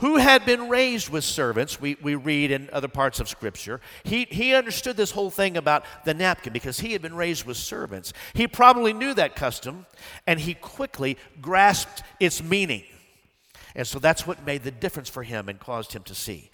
who 0.00 0.16
had 0.16 0.44
been 0.44 0.68
raised 0.68 1.08
with 1.08 1.24
servants, 1.24 1.80
we, 1.80 1.96
we 2.02 2.14
read 2.14 2.50
in 2.52 2.68
other 2.72 2.86
parts 2.86 3.18
of 3.18 3.28
Scripture. 3.28 3.80
He, 4.04 4.26
he 4.30 4.54
understood 4.54 4.96
this 4.96 5.10
whole 5.10 5.30
thing 5.30 5.56
about 5.56 5.84
the 6.04 6.14
napkin 6.14 6.52
because 6.52 6.78
he 6.78 6.92
had 6.92 7.02
been 7.02 7.16
raised 7.16 7.44
with 7.44 7.56
servants. 7.56 8.12
He 8.32 8.46
probably 8.46 8.92
knew 8.92 9.12
that 9.14 9.34
custom, 9.34 9.86
and 10.24 10.38
he 10.38 10.54
quickly 10.54 11.18
grasped 11.40 12.04
its 12.20 12.40
meaning. 12.40 12.84
And 13.74 13.86
so 13.86 13.98
that's 13.98 14.26
what 14.26 14.44
made 14.44 14.64
the 14.64 14.70
difference 14.70 15.08
for 15.08 15.22
him 15.22 15.48
and 15.48 15.58
caused 15.60 15.92
him 15.92 16.02
to 16.04 16.14
see. 16.14 16.50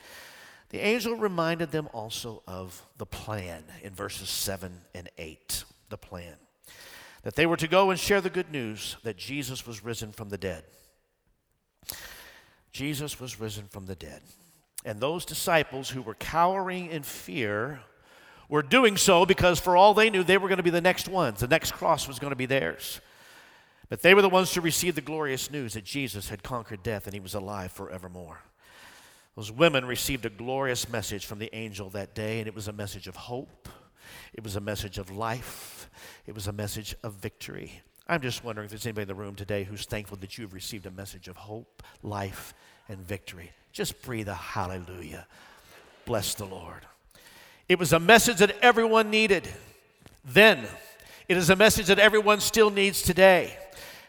The 0.71 0.81
angel 0.81 1.15
reminded 1.17 1.71
them 1.71 1.89
also 1.93 2.43
of 2.49 2.85
the 2.99 3.07
plan 3.07 3.65
in 3.83 3.95
verses 3.95 4.29
7 4.29 4.73
and 4.95 5.09
8. 5.19 5.65
The 5.89 5.99
plan. 5.99 6.35
That 7.23 7.37
they 7.37 7.47
were 7.47 7.57
to 7.57 7.69
go 7.69 7.91
and 7.91 7.99
share 7.99 8.21
the 8.21 8.31
good 8.31 8.51
news 8.51 8.97
that 9.05 9.17
Jesus 9.17 9.67
was 9.67 9.85
risen 9.85 10.13
from 10.13 10.31
the 10.31 10.39
dead. 10.39 10.65
Jesus 12.73 13.21
was 13.21 13.39
risen 13.39 13.69
from 13.69 13.87
the 13.87 13.95
dead. 13.95 14.21
And 14.85 15.01
those 15.01 15.25
disciples 15.25 15.91
who 15.91 16.03
were 16.03 16.15
cowering 16.15 16.91
in 16.91 17.03
fear 17.03 17.81
were 18.49 18.63
doing 18.63 18.97
so 18.97 19.25
because, 19.25 19.59
for 19.59 19.77
all 19.77 19.95
they 19.95 20.11
knew, 20.11 20.23
they 20.23 20.39
were 20.39 20.49
going 20.49 20.59
to 20.59 20.65
be 20.65 20.71
the 20.71 20.81
next 20.81 21.09
ones. 21.09 21.41
The 21.41 21.47
next 21.47 21.73
cross 21.73 22.07
was 22.07 22.19
going 22.19 22.33
to 22.33 22.37
be 22.37 22.47
theirs. 22.47 23.01
But 23.89 24.03
they 24.03 24.15
were 24.15 24.23
the 24.23 24.29
ones 24.29 24.53
to 24.53 24.61
receive 24.61 24.95
the 24.95 25.01
glorious 25.01 25.51
news 25.51 25.75
that 25.75 25.85
Jesus 25.85 26.29
had 26.29 26.43
conquered 26.43 26.83
death 26.83 27.07
and 27.07 27.15
he 27.15 27.21
was 27.21 27.35
alive 27.35 27.73
forevermore. 27.73 28.41
Those 29.37 29.51
women 29.51 29.85
received 29.85 30.25
a 30.25 30.31
glorious 30.31 30.89
message 30.89 31.27
from 31.27 31.41
the 31.41 31.55
angel 31.55 31.91
that 31.91 32.15
day, 32.15 32.39
and 32.39 32.47
it 32.47 32.55
was 32.55 32.69
a 32.69 32.73
message 32.73 33.09
of 33.09 33.17
hope, 33.17 33.69
it 34.33 34.45
was 34.45 34.55
a 34.55 34.61
message 34.61 34.97
of 34.97 35.11
life, 35.11 35.91
it 36.27 36.35
was 36.35 36.47
a 36.47 36.53
message 36.53 36.95
of 37.03 37.15
victory. 37.15 37.83
I'm 38.07 38.21
just 38.21 38.45
wondering 38.45 38.67
if 38.67 38.71
there's 38.71 38.87
anybody 38.87 39.03
in 39.03 39.09
the 39.09 39.15
room 39.15 39.35
today 39.35 39.65
who's 39.65 39.87
thankful 39.87 40.19
that 40.19 40.39
you've 40.39 40.55
received 40.55 40.87
a 40.87 40.91
message 40.91 41.27
of 41.27 41.37
hope, 41.37 41.83
life, 42.03 42.55
and 42.89 42.99
victory. 42.99 43.51
Just 43.73 44.01
breathe 44.03 44.29
a 44.29 44.35
hallelujah. 44.35 45.27
Bless 46.05 46.35
the 46.35 46.45
Lord. 46.45 46.83
It 47.69 47.79
was 47.79 47.93
a 47.93 47.99
message 47.99 48.39
that 48.39 48.57
everyone 48.61 49.11
needed 49.11 49.49
then. 50.25 50.65
It 51.29 51.39
is 51.39 51.51
a 51.51 51.57
message 51.57 51.87
that 51.87 51.99
everyone 51.99 52.41
still 52.41 52.71
needs 52.71 53.03
today. 53.03 53.57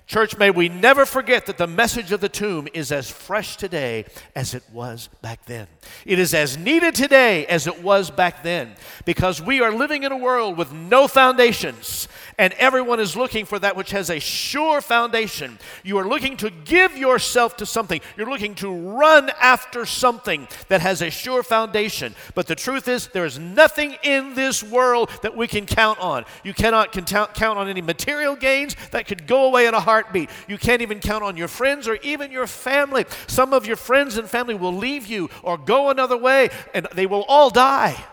Church, 0.08 0.38
may 0.38 0.52
we 0.52 0.70
never 0.70 1.04
forget 1.04 1.48
that 1.48 1.58
the 1.58 1.66
message 1.66 2.12
of 2.12 2.22
the 2.22 2.30
tomb 2.30 2.68
is 2.76 2.92
as 2.92 3.10
fresh 3.10 3.58
today 3.58 4.06
as 4.36 4.54
it 4.54 4.62
was 4.72 5.10
back 5.24 5.44
then. 5.46 5.66
It 6.06 6.20
is 6.20 6.36
as 6.36 6.58
needed 6.58 6.94
today 6.94 7.48
as 7.48 7.66
it 7.66 7.82
was 7.82 8.12
back 8.12 8.44
then 8.44 8.76
because 9.06 9.42
we 9.42 9.62
are 9.62 9.74
living 9.74 10.04
in 10.04 10.12
a 10.12 10.18
world 10.18 10.58
with 10.58 10.72
no 10.72 11.08
foundations 11.08 12.08
and 12.38 12.54
everyone 12.54 13.00
is 13.00 13.16
looking 13.16 13.46
for 13.46 13.60
that 13.60 13.76
which 13.76 13.92
has 13.92 14.10
a 14.10 14.20
sure 14.20 14.82
foundation. 14.82 15.58
You 15.84 15.98
are 15.98 16.08
looking 16.08 16.38
to 16.38 16.50
give 16.50 16.98
yourself 16.98 17.58
to 17.58 17.66
something, 17.66 18.02
you're 18.18 18.30
looking 18.30 18.56
to 18.56 18.70
run 18.72 19.32
after 19.40 19.86
something 19.86 20.48
that 20.68 20.82
has 20.82 21.02
a 21.02 21.10
sure 21.10 21.44
foundation. 21.44 22.16
But 22.34 22.48
the 22.48 22.56
truth 22.56 22.88
is, 22.88 23.08
there 23.08 23.26
is 23.26 23.40
nothing 23.40 23.96
in 24.04 24.34
this 24.34 24.64
world 24.64 25.10
that 25.22 25.36
we 25.36 25.48
can 25.48 25.66
count 25.66 26.00
on. 26.00 26.26
You 26.44 26.54
cannot 26.54 26.92
count 26.92 27.60
on 27.60 27.68
any 27.68 27.82
material 27.82 28.36
gains 28.36 28.76
that 28.92 29.08
could 29.08 29.28
go 29.28 29.46
away 29.46 29.68
in 29.68 29.74
a 29.74 29.80
heartbeat. 29.80 30.30
You 30.48 30.58
can't 30.58 30.82
even 30.82 31.00
count 31.00 31.24
on 31.24 31.38
your 31.38 31.48
friends 31.48 31.88
or 31.88 31.96
even 32.04 32.32
your 32.32 32.48
family. 32.48 33.06
Some 33.28 33.54
of 33.54 33.66
your 33.66 33.78
friends 33.78 34.18
and 34.18 34.30
family 34.30 34.56
will 34.56 34.74
leave 34.74 35.06
you 35.06 35.30
or 35.44 35.58
go 35.58 35.90
another 35.90 36.18
way, 36.18 36.50
and 36.74 36.88
they 36.94 37.06
will 37.06 37.24
all 37.24 37.50
die. 37.50 38.04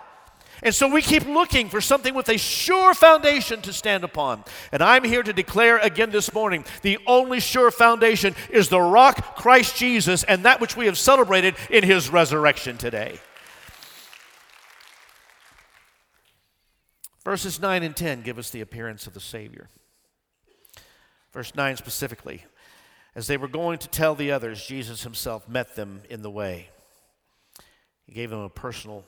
And 0.63 0.73
so 0.73 0.87
we 0.87 1.03
keep 1.03 1.27
looking 1.27 1.69
for 1.69 1.81
something 1.81 2.15
with 2.15 2.29
a 2.29 2.39
sure 2.39 2.95
foundation 2.95 3.61
to 3.63 3.73
stand 3.73 4.05
upon. 4.05 4.45
And 4.71 4.81
I'm 4.81 5.03
here 5.03 5.25
to 5.25 5.33
declare 5.33 5.79
again 5.79 6.11
this 6.11 6.33
morning 6.33 6.65
the 6.83 6.99
only 7.07 7.41
sure 7.41 7.73
foundation 7.73 8.37
is 8.49 8.69
the 8.69 8.81
rock, 8.81 9.37
Christ 9.37 9.77
Jesus, 9.77 10.23
and 10.23 10.45
that 10.45 10.61
which 10.61 10.77
we 10.77 10.87
have 10.87 10.97
celebrated 10.97 11.57
in 11.69 11.83
his 11.83 12.11
resurrection 12.11 12.79
today. 12.79 13.19
Verses 17.25 17.61
9 17.61 17.83
and 17.83 17.97
10 17.97 18.23
give 18.23 18.39
us 18.39 18.51
the 18.51 18.61
appearance 18.61 19.09
of 19.09 19.15
the 19.15 19.21
Savior. 19.21 19.69
Verse 21.33 21.55
9 21.57 21.77
specifically. 21.77 22.45
As 23.15 23.27
they 23.27 23.37
were 23.37 23.49
going 23.49 23.79
to 23.79 23.89
tell 23.89 24.15
the 24.15 24.31
others, 24.31 24.65
Jesus 24.65 25.03
himself 25.03 25.49
met 25.49 25.75
them 25.75 26.03
in 26.09 26.23
the 26.23 26.31
way. 26.31 26.69
He 28.07 28.13
gave 28.13 28.31
them 28.31 28.41
a 28.41 28.49
personal 28.49 29.05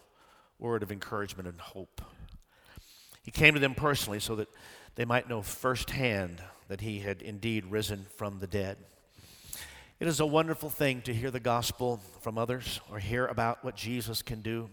word 0.64 0.82
of 0.82 0.90
encouragement 0.90 1.46
and 1.46 1.60
hope. 1.60 2.00
He 3.22 3.30
came 3.30 3.52
to 3.52 3.60
them 3.60 3.74
personally 3.74 4.18
so 4.18 4.34
that 4.36 4.48
they 4.94 5.04
might 5.04 5.28
know 5.28 5.42
firsthand 5.42 6.42
that 6.68 6.80
he 6.80 7.00
had 7.00 7.20
indeed 7.20 7.66
risen 7.66 8.06
from 8.16 8.38
the 8.38 8.46
dead. 8.46 8.78
It 10.00 10.08
is 10.08 10.20
a 10.20 10.26
wonderful 10.26 10.70
thing 10.70 11.02
to 11.02 11.12
hear 11.12 11.30
the 11.30 11.38
gospel 11.38 12.00
from 12.22 12.38
others 12.38 12.80
or 12.90 12.98
hear 12.98 13.26
about 13.26 13.62
what 13.62 13.76
Jesus 13.76 14.22
can 14.22 14.40
do. 14.40 14.70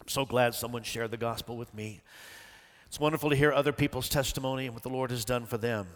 I'm 0.00 0.08
so 0.08 0.24
glad 0.24 0.56
someone 0.56 0.82
shared 0.82 1.12
the 1.12 1.16
gospel 1.16 1.56
with 1.56 1.72
me. 1.72 2.00
It's 2.88 2.98
wonderful 2.98 3.30
to 3.30 3.36
hear 3.36 3.52
other 3.52 3.72
people's 3.72 4.08
testimony 4.08 4.66
and 4.66 4.74
what 4.74 4.82
the 4.82 4.88
Lord 4.88 5.12
has 5.12 5.24
done 5.24 5.46
for 5.46 5.56
them, 5.56 5.86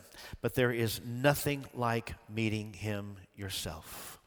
but 0.40 0.54
there 0.54 0.70
is 0.70 1.00
nothing 1.04 1.64
like 1.74 2.14
meeting 2.33 2.72
Him 2.72 3.16
yourself. 3.35 4.20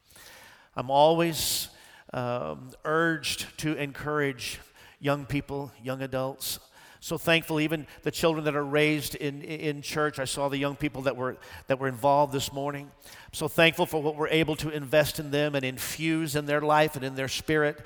I'm 0.76 0.92
always 0.92 1.70
um, 2.14 2.72
urged 2.86 3.58
to 3.60 3.76
encourage 3.76 4.60
young 5.00 5.26
people, 5.26 5.72
young 5.84 6.02
adults. 6.02 6.60
So 7.00 7.18
thankful, 7.18 7.60
even 7.60 7.86
the 8.04 8.12
children 8.12 8.46
that 8.46 8.56
are 8.56 8.66
raised 8.66 9.16
in, 9.16 9.42
in 9.44 9.82
church. 9.82 10.20
I 10.20 10.26
saw 10.26 10.50
the 10.50 10.58
young 10.58 10.76
people 10.76 11.04
that 11.04 11.16
were, 11.16 11.38
that 11.68 11.80
were 11.80 11.88
involved 11.88 12.34
this 12.34 12.52
morning. 12.52 12.90
So 13.32 13.48
thankful 13.48 13.86
for 13.86 14.02
what 14.02 14.16
we're 14.16 14.30
able 14.30 14.56
to 14.58 14.70
invest 14.70 15.20
in 15.20 15.32
them 15.32 15.54
and 15.54 15.64
infuse 15.64 16.36
in 16.36 16.48
their 16.48 16.62
life 16.62 16.96
and 16.96 17.06
in 17.06 17.16
their 17.16 17.28
spirit. 17.28 17.86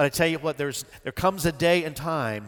But 0.00 0.06
I 0.06 0.08
tell 0.08 0.28
you 0.28 0.38
what, 0.38 0.56
there's, 0.56 0.86
there 1.02 1.12
comes 1.12 1.44
a 1.44 1.52
day 1.52 1.84
and 1.84 1.94
time 1.94 2.46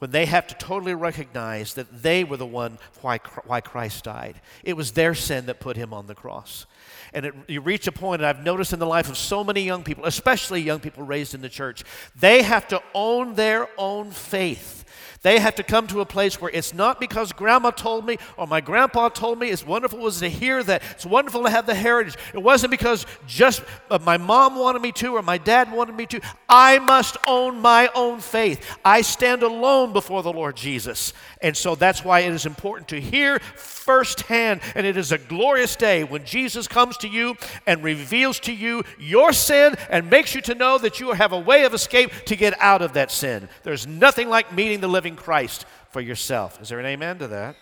when 0.00 0.10
they 0.10 0.26
have 0.26 0.48
to 0.48 0.56
totally 0.56 0.94
recognize 0.94 1.74
that 1.74 2.02
they 2.02 2.24
were 2.24 2.36
the 2.36 2.44
one 2.44 2.76
why, 3.02 3.18
why 3.46 3.60
Christ 3.60 4.02
died. 4.02 4.40
It 4.64 4.72
was 4.72 4.90
their 4.90 5.14
sin 5.14 5.46
that 5.46 5.60
put 5.60 5.76
him 5.76 5.94
on 5.94 6.08
the 6.08 6.16
cross. 6.16 6.66
And 7.14 7.26
it, 7.26 7.34
you 7.46 7.60
reach 7.60 7.86
a 7.86 7.92
point, 7.92 8.20
and 8.20 8.26
I've 8.26 8.42
noticed 8.42 8.72
in 8.72 8.80
the 8.80 8.86
life 8.86 9.08
of 9.08 9.16
so 9.16 9.44
many 9.44 9.60
young 9.60 9.84
people, 9.84 10.06
especially 10.06 10.60
young 10.60 10.80
people 10.80 11.04
raised 11.04 11.36
in 11.36 11.40
the 11.40 11.48
church, 11.48 11.84
they 12.18 12.42
have 12.42 12.66
to 12.66 12.82
own 12.92 13.36
their 13.36 13.68
own 13.78 14.10
faith. 14.10 14.84
They 15.22 15.38
have 15.40 15.56
to 15.56 15.62
come 15.62 15.86
to 15.88 16.00
a 16.00 16.06
place 16.06 16.40
where 16.40 16.50
it's 16.52 16.72
not 16.72 17.00
because 17.00 17.32
grandma 17.32 17.70
told 17.70 18.06
me 18.06 18.18
or 18.36 18.46
my 18.46 18.60
grandpa 18.60 19.08
told 19.08 19.38
me. 19.38 19.48
It's 19.50 19.66
wonderful 19.66 19.98
was 19.98 20.20
to 20.20 20.28
hear 20.28 20.62
that. 20.62 20.82
It's 20.92 21.06
wonderful 21.06 21.42
to 21.42 21.50
have 21.50 21.66
the 21.66 21.74
heritage. 21.74 22.16
It 22.32 22.42
wasn't 22.42 22.70
because 22.70 23.04
just 23.26 23.62
uh, 23.90 23.98
my 24.04 24.16
mom 24.16 24.56
wanted 24.56 24.82
me 24.82 24.92
to 24.92 25.16
or 25.16 25.22
my 25.22 25.38
dad 25.38 25.72
wanted 25.72 25.96
me 25.96 26.06
to. 26.06 26.20
I 26.48 26.78
must 26.78 27.16
own 27.26 27.60
my 27.60 27.90
own 27.94 28.20
faith. 28.20 28.64
I 28.84 29.00
stand 29.00 29.42
alone 29.42 29.92
before 29.92 30.22
the 30.22 30.32
Lord 30.32 30.56
Jesus. 30.56 31.12
And 31.42 31.56
so 31.56 31.74
that's 31.74 32.04
why 32.04 32.20
it 32.20 32.32
is 32.32 32.46
important 32.46 32.88
to 32.88 33.00
hear 33.00 33.38
firsthand. 33.38 34.60
And 34.74 34.86
it 34.86 34.96
is 34.96 35.10
a 35.12 35.18
glorious 35.18 35.74
day 35.74 36.04
when 36.04 36.24
Jesus 36.24 36.68
comes 36.68 36.96
to 36.98 37.08
you 37.08 37.36
and 37.66 37.82
reveals 37.82 38.38
to 38.40 38.52
you 38.52 38.84
your 38.98 39.32
sin 39.32 39.74
and 39.90 40.10
makes 40.10 40.34
you 40.34 40.40
to 40.42 40.54
know 40.54 40.78
that 40.78 41.00
you 41.00 41.12
have 41.12 41.32
a 41.32 41.38
way 41.38 41.64
of 41.64 41.74
escape 41.74 42.12
to 42.26 42.36
get 42.36 42.54
out 42.60 42.82
of 42.82 42.92
that 42.92 43.10
sin. 43.10 43.48
There's 43.64 43.86
nothing 43.86 44.28
like 44.28 44.54
meeting 44.54 44.80
the 44.80 44.88
living 44.88 45.07
Christ 45.16 45.64
for 45.90 46.00
yourself. 46.00 46.60
Is 46.60 46.68
there 46.68 46.80
an 46.80 46.86
amen 46.86 47.18
to 47.18 47.28
that? 47.28 47.56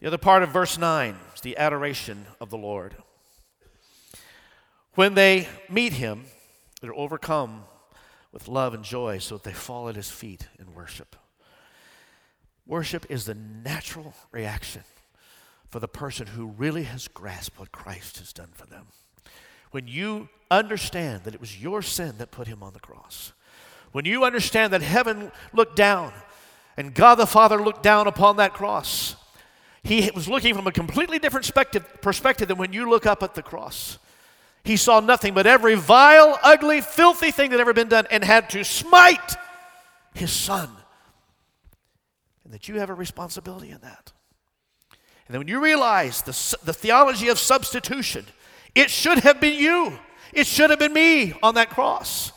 The 0.00 0.06
other 0.06 0.18
part 0.18 0.42
of 0.42 0.50
verse 0.50 0.76
9 0.76 1.16
is 1.34 1.40
the 1.40 1.56
adoration 1.56 2.26
of 2.40 2.50
the 2.50 2.58
Lord. 2.58 2.96
When 4.94 5.14
they 5.14 5.48
meet 5.68 5.94
him, 5.94 6.24
they're 6.80 6.94
overcome 6.94 7.64
with 8.32 8.48
love 8.48 8.74
and 8.74 8.84
joy 8.84 9.18
so 9.18 9.36
that 9.36 9.44
they 9.44 9.52
fall 9.52 9.88
at 9.88 9.96
his 9.96 10.10
feet 10.10 10.48
in 10.58 10.74
worship. 10.74 11.16
Worship 12.66 13.06
is 13.08 13.24
the 13.24 13.34
natural 13.34 14.14
reaction 14.30 14.82
for 15.68 15.80
the 15.80 15.88
person 15.88 16.28
who 16.28 16.46
really 16.46 16.84
has 16.84 17.08
grasped 17.08 17.58
what 17.58 17.72
Christ 17.72 18.18
has 18.18 18.32
done 18.32 18.50
for 18.52 18.66
them. 18.66 18.86
When 19.70 19.88
you 19.88 20.28
understand 20.50 21.24
that 21.24 21.34
it 21.34 21.40
was 21.40 21.60
your 21.60 21.82
sin 21.82 22.14
that 22.18 22.30
put 22.30 22.46
him 22.46 22.62
on 22.62 22.72
the 22.72 22.80
cross, 22.80 23.32
when 23.94 24.04
you 24.04 24.24
understand 24.24 24.72
that 24.72 24.82
heaven 24.82 25.30
looked 25.52 25.76
down 25.76 26.12
and 26.76 26.92
God 26.92 27.14
the 27.14 27.28
Father 27.28 27.62
looked 27.62 27.84
down 27.84 28.08
upon 28.08 28.38
that 28.38 28.52
cross, 28.52 29.14
he 29.84 30.10
was 30.12 30.28
looking 30.28 30.52
from 30.52 30.66
a 30.66 30.72
completely 30.72 31.20
different 31.20 31.48
perspective 32.02 32.48
than 32.48 32.58
when 32.58 32.72
you 32.72 32.90
look 32.90 33.06
up 33.06 33.22
at 33.22 33.36
the 33.36 33.42
cross. 33.42 33.98
He 34.64 34.76
saw 34.76 34.98
nothing 34.98 35.32
but 35.32 35.46
every 35.46 35.76
vile, 35.76 36.40
ugly, 36.42 36.80
filthy 36.80 37.30
thing 37.30 37.52
that 37.52 37.60
ever 37.60 37.72
been 37.72 37.88
done 37.88 38.08
and 38.10 38.24
had 38.24 38.50
to 38.50 38.64
smite 38.64 39.36
his 40.12 40.32
son. 40.32 40.70
And 42.42 42.52
that 42.52 42.66
you 42.66 42.80
have 42.80 42.90
a 42.90 42.94
responsibility 42.94 43.70
in 43.70 43.78
that. 43.82 44.12
And 45.28 45.34
then 45.34 45.38
when 45.38 45.46
you 45.46 45.62
realize 45.62 46.20
the, 46.22 46.56
the 46.64 46.72
theology 46.72 47.28
of 47.28 47.38
substitution, 47.38 48.26
it 48.74 48.90
should 48.90 49.18
have 49.18 49.40
been 49.40 49.54
you, 49.54 49.96
it 50.32 50.48
should 50.48 50.70
have 50.70 50.80
been 50.80 50.92
me 50.92 51.32
on 51.44 51.54
that 51.54 51.70
cross. 51.70 52.32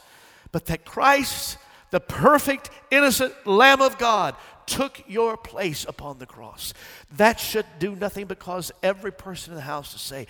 But 0.57 0.65
that 0.65 0.85
Christ, 0.85 1.59
the 1.91 1.99
perfect, 1.99 2.71
innocent 2.89 3.31
Lamb 3.45 3.79
of 3.79 3.99
God, 3.99 4.35
took 4.65 5.03
your 5.05 5.37
place 5.37 5.85
upon 5.87 6.17
the 6.17 6.25
cross. 6.25 6.73
That 7.15 7.39
should 7.39 7.67
do 7.77 7.95
nothing 7.95 8.25
but 8.25 8.39
cause 8.39 8.71
every 8.81 9.11
person 9.11 9.53
in 9.53 9.57
the 9.57 9.61
house 9.61 9.93
to 9.93 9.99
say, 9.99 10.25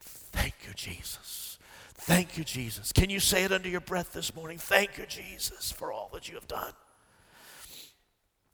Thank 0.00 0.54
you, 0.66 0.74
Jesus. 0.74 1.60
Thank 1.94 2.36
you, 2.36 2.42
Jesus. 2.42 2.90
Can 2.90 3.08
you 3.08 3.20
say 3.20 3.44
it 3.44 3.52
under 3.52 3.68
your 3.68 3.80
breath 3.80 4.12
this 4.12 4.34
morning? 4.34 4.58
Thank 4.58 4.98
you, 4.98 5.06
Jesus, 5.06 5.70
for 5.70 5.92
all 5.92 6.10
that 6.12 6.28
you 6.28 6.34
have 6.34 6.48
done. 6.48 6.72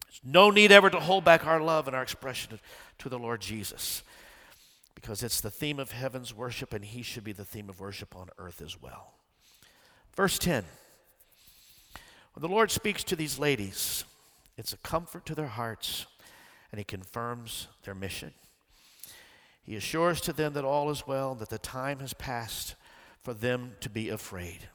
There's 0.05 0.21
no 0.23 0.51
need 0.51 0.73
ever 0.73 0.91
to 0.91 1.01
hold 1.01 1.25
back 1.25 1.47
our 1.47 1.63
love 1.63 1.87
and 1.87 1.97
our 1.97 2.03
expression 2.03 2.61
to 2.99 3.09
the 3.09 3.19
Lord 3.19 3.41
Jesus 3.41 4.03
because 4.95 5.23
it's 5.23 5.41
the 5.41 5.51
theme 5.51 5.79
of 5.79 5.93
heaven's 5.93 6.35
worship 6.35 6.75
and 6.75 6.85
he 6.85 7.01
should 7.01 7.25
be 7.25 7.33
the 7.33 7.47
theme 7.47 7.71
of 7.71 7.81
worship 7.81 8.15
on 8.15 8.29
earth 8.37 8.61
as 8.61 8.79
well. 8.79 9.15
Verse 10.15 10.39
10 10.39 10.67
When 12.35 12.43
the 12.43 12.55
Lord 12.55 12.73
speaks 12.73 13.05
to 13.05 13.17
these 13.17 13.39
ladies, 13.39 14.05
it's 14.59 14.73
a 14.73 14.79
comfort 14.79 15.25
to 15.27 15.35
their 15.35 15.47
hearts 15.47 16.07
and 16.73 16.81
he 16.81 16.85
confirms 16.85 17.69
their 17.85 17.95
mission. 17.95 18.33
He 19.63 19.77
assures 19.77 20.21
to 20.23 20.33
them 20.33 20.55
that 20.55 20.65
all 20.65 20.91
is 20.91 21.07
well, 21.07 21.37
that 21.37 21.49
the 21.49 21.59
time 21.59 22.01
has 22.01 22.13
passed 22.13 22.75
for 23.23 23.33
them 23.33 23.77
to 23.81 23.89
be 23.89 24.09
afraid. 24.09 24.69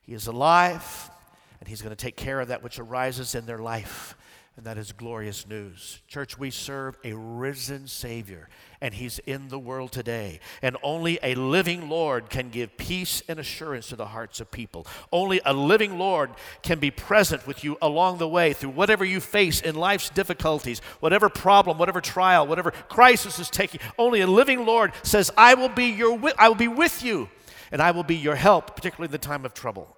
He 0.00 0.14
is 0.14 0.28
alive, 0.28 1.10
and 1.58 1.68
He's 1.68 1.82
going 1.82 1.94
to 1.94 1.96
take 1.96 2.16
care 2.16 2.40
of 2.40 2.46
that 2.48 2.62
which 2.62 2.78
arises 2.78 3.34
in 3.34 3.46
their 3.46 3.58
life, 3.58 4.16
and 4.56 4.66
that 4.66 4.76
is 4.76 4.92
glorious 4.92 5.48
news. 5.48 6.02
Church, 6.06 6.38
we 6.38 6.50
serve 6.50 6.98
a 7.04 7.14
risen 7.14 7.86
Savior, 7.86 8.50
and 8.82 8.92
He's 8.92 9.18
in 9.20 9.48
the 9.48 9.58
world 9.58 9.92
today. 9.92 10.40
And 10.60 10.76
only 10.82 11.18
a 11.22 11.34
living 11.34 11.88
Lord 11.88 12.28
can 12.28 12.50
give 12.50 12.76
peace 12.76 13.22
and 13.28 13.38
assurance 13.38 13.88
to 13.88 13.96
the 13.96 14.08
hearts 14.08 14.40
of 14.40 14.50
people. 14.50 14.86
Only 15.10 15.40
a 15.46 15.54
living 15.54 15.98
Lord 15.98 16.32
can 16.62 16.78
be 16.78 16.90
present 16.90 17.46
with 17.46 17.64
you 17.64 17.78
along 17.80 18.18
the 18.18 18.28
way 18.28 18.52
through 18.52 18.70
whatever 18.70 19.06
you 19.06 19.20
face 19.20 19.62
in 19.62 19.74
life's 19.74 20.10
difficulties, 20.10 20.80
whatever 21.00 21.30
problem, 21.30 21.78
whatever 21.78 22.02
trial, 22.02 22.46
whatever 22.46 22.72
crisis 22.72 23.38
is 23.38 23.48
taking. 23.48 23.80
Only 23.96 24.20
a 24.20 24.26
living 24.26 24.66
Lord 24.66 24.92
says, 25.02 25.30
I 25.34 25.54
will 25.54 25.70
be, 25.70 25.86
your, 25.86 26.20
I 26.38 26.48
will 26.48 26.56
be 26.56 26.68
with 26.68 27.02
you, 27.02 27.30
and 27.70 27.80
I 27.80 27.92
will 27.92 28.04
be 28.04 28.16
your 28.16 28.36
help, 28.36 28.76
particularly 28.76 29.08
in 29.08 29.12
the 29.12 29.18
time 29.18 29.46
of 29.46 29.54
trouble. 29.54 29.96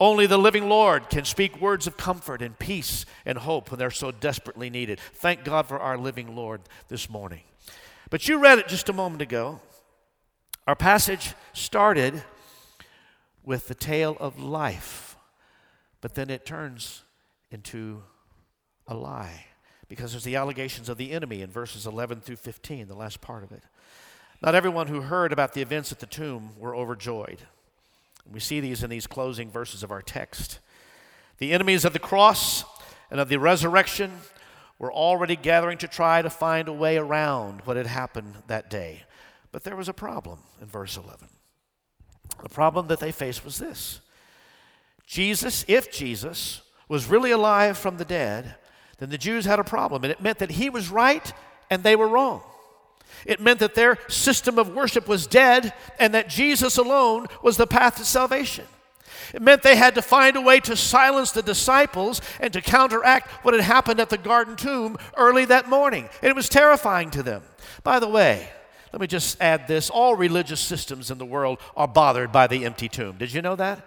Only 0.00 0.26
the 0.26 0.38
living 0.38 0.68
Lord 0.68 1.10
can 1.10 1.24
speak 1.24 1.60
words 1.60 1.88
of 1.88 1.96
comfort 1.96 2.40
and 2.40 2.56
peace 2.58 3.04
and 3.26 3.36
hope 3.36 3.70
when 3.70 3.78
they're 3.78 3.90
so 3.90 4.12
desperately 4.12 4.70
needed. 4.70 5.00
Thank 5.00 5.42
God 5.42 5.66
for 5.66 5.80
our 5.80 5.98
living 5.98 6.36
Lord 6.36 6.60
this 6.88 7.10
morning. 7.10 7.42
But 8.08 8.28
you 8.28 8.38
read 8.38 8.58
it 8.58 8.68
just 8.68 8.88
a 8.88 8.92
moment 8.92 9.22
ago. 9.22 9.60
Our 10.68 10.76
passage 10.76 11.34
started 11.52 12.22
with 13.44 13.66
the 13.66 13.74
tale 13.74 14.16
of 14.20 14.38
life, 14.38 15.16
but 16.00 16.14
then 16.14 16.30
it 16.30 16.46
turns 16.46 17.02
into 17.50 18.02
a 18.86 18.94
lie 18.94 19.46
because 19.88 20.12
there's 20.12 20.24
the 20.24 20.36
allegations 20.36 20.88
of 20.88 20.98
the 20.98 21.10
enemy 21.12 21.40
in 21.40 21.50
verses 21.50 21.86
11 21.86 22.20
through 22.20 22.36
15, 22.36 22.86
the 22.86 22.94
last 22.94 23.20
part 23.20 23.42
of 23.42 23.50
it. 23.50 23.62
Not 24.42 24.54
everyone 24.54 24.86
who 24.86 25.00
heard 25.00 25.32
about 25.32 25.54
the 25.54 25.62
events 25.62 25.90
at 25.90 25.98
the 25.98 26.06
tomb 26.06 26.50
were 26.58 26.76
overjoyed. 26.76 27.40
We 28.32 28.40
see 28.40 28.60
these 28.60 28.82
in 28.82 28.90
these 28.90 29.06
closing 29.06 29.50
verses 29.50 29.82
of 29.82 29.90
our 29.90 30.02
text. 30.02 30.58
The 31.38 31.52
enemies 31.52 31.84
of 31.84 31.92
the 31.92 31.98
cross 31.98 32.64
and 33.10 33.20
of 33.20 33.28
the 33.28 33.38
resurrection 33.38 34.12
were 34.78 34.92
already 34.92 35.36
gathering 35.36 35.78
to 35.78 35.88
try 35.88 36.22
to 36.22 36.30
find 36.30 36.68
a 36.68 36.72
way 36.72 36.96
around 36.96 37.62
what 37.64 37.76
had 37.76 37.86
happened 37.86 38.34
that 38.46 38.70
day. 38.70 39.04
But 39.50 39.64
there 39.64 39.76
was 39.76 39.88
a 39.88 39.94
problem 39.94 40.40
in 40.60 40.66
verse 40.66 40.96
11. 40.96 41.28
The 42.42 42.48
problem 42.48 42.86
that 42.88 43.00
they 43.00 43.12
faced 43.12 43.44
was 43.44 43.58
this 43.58 44.00
Jesus, 45.06 45.64
if 45.68 45.90
Jesus 45.90 46.60
was 46.88 47.06
really 47.06 47.30
alive 47.30 47.76
from 47.78 47.96
the 47.96 48.04
dead, 48.04 48.56
then 48.98 49.10
the 49.10 49.18
Jews 49.18 49.44
had 49.44 49.58
a 49.58 49.64
problem. 49.64 50.04
And 50.04 50.12
it 50.12 50.20
meant 50.20 50.38
that 50.38 50.52
he 50.52 50.70
was 50.70 50.90
right 50.90 51.32
and 51.70 51.82
they 51.82 51.96
were 51.96 52.08
wrong. 52.08 52.42
It 53.26 53.40
meant 53.40 53.60
that 53.60 53.74
their 53.74 53.98
system 54.08 54.58
of 54.58 54.74
worship 54.74 55.08
was 55.08 55.26
dead 55.26 55.72
and 55.98 56.14
that 56.14 56.28
Jesus 56.28 56.78
alone 56.78 57.26
was 57.42 57.56
the 57.56 57.66
path 57.66 57.96
to 57.96 58.04
salvation. 58.04 58.64
It 59.34 59.42
meant 59.42 59.62
they 59.62 59.76
had 59.76 59.94
to 59.96 60.02
find 60.02 60.36
a 60.36 60.40
way 60.40 60.60
to 60.60 60.76
silence 60.76 61.32
the 61.32 61.42
disciples 61.42 62.20
and 62.40 62.52
to 62.52 62.60
counteract 62.60 63.30
what 63.44 63.54
had 63.54 63.62
happened 63.62 64.00
at 64.00 64.10
the 64.10 64.18
garden 64.18 64.56
tomb 64.56 64.96
early 65.16 65.44
that 65.46 65.68
morning. 65.68 66.08
And 66.22 66.30
it 66.30 66.36
was 66.36 66.48
terrifying 66.48 67.10
to 67.10 67.22
them. 67.22 67.42
By 67.82 68.00
the 68.00 68.08
way, 68.08 68.48
let 68.92 69.00
me 69.00 69.06
just 69.06 69.40
add 69.40 69.68
this 69.68 69.90
all 69.90 70.14
religious 70.14 70.60
systems 70.60 71.10
in 71.10 71.18
the 71.18 71.26
world 71.26 71.58
are 71.76 71.88
bothered 71.88 72.32
by 72.32 72.46
the 72.46 72.64
empty 72.64 72.88
tomb. 72.88 73.18
Did 73.18 73.32
you 73.32 73.42
know 73.42 73.56
that? 73.56 73.84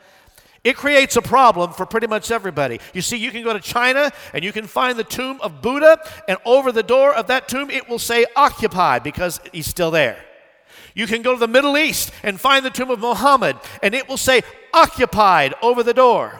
It 0.63 0.77
creates 0.77 1.15
a 1.15 1.21
problem 1.21 1.73
for 1.73 1.87
pretty 1.87 2.05
much 2.05 2.29
everybody. 2.29 2.79
You 2.93 3.01
see, 3.01 3.17
you 3.17 3.31
can 3.31 3.43
go 3.43 3.53
to 3.53 3.59
China 3.59 4.11
and 4.31 4.43
you 4.43 4.51
can 4.51 4.67
find 4.67 4.97
the 4.97 5.03
tomb 5.03 5.41
of 5.41 5.61
Buddha, 5.61 5.99
and 6.27 6.37
over 6.45 6.71
the 6.71 6.83
door 6.83 7.13
of 7.13 7.27
that 7.27 7.47
tomb, 7.47 7.71
it 7.71 7.89
will 7.89 7.99
say 7.99 8.25
occupied 8.35 9.01
because 9.01 9.39
he's 9.51 9.65
still 9.65 9.89
there. 9.89 10.23
You 10.93 11.07
can 11.07 11.23
go 11.23 11.33
to 11.33 11.39
the 11.39 11.47
Middle 11.47 11.77
East 11.77 12.11
and 12.21 12.39
find 12.39 12.63
the 12.63 12.69
tomb 12.69 12.91
of 12.91 12.99
Muhammad, 12.99 13.57
and 13.81 13.95
it 13.95 14.07
will 14.07 14.17
say 14.17 14.43
occupied 14.73 15.55
over 15.63 15.81
the 15.81 15.93
door. 15.93 16.39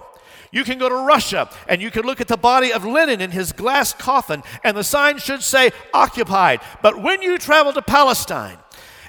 You 0.52 0.66
can 0.66 0.78
go 0.78 0.90
to 0.90 0.96
Russia 0.96 1.50
and 1.68 1.82
you 1.82 1.90
can 1.90 2.04
look 2.04 2.20
at 2.20 2.28
the 2.28 2.38
body 2.38 2.74
of 2.74 2.86
Lenin 2.86 3.22
in 3.22 3.32
his 3.32 3.54
glass 3.54 3.94
coffin, 3.94 4.44
and 4.64 4.78
the 4.78 4.84
sign 4.84 5.18
should 5.18 5.42
say 5.42 5.72
occupied. 5.94 6.60
But 6.84 7.02
when 7.02 7.22
you 7.22 7.38
travel 7.38 7.74
to 7.74 7.82
Palestine 7.82 8.58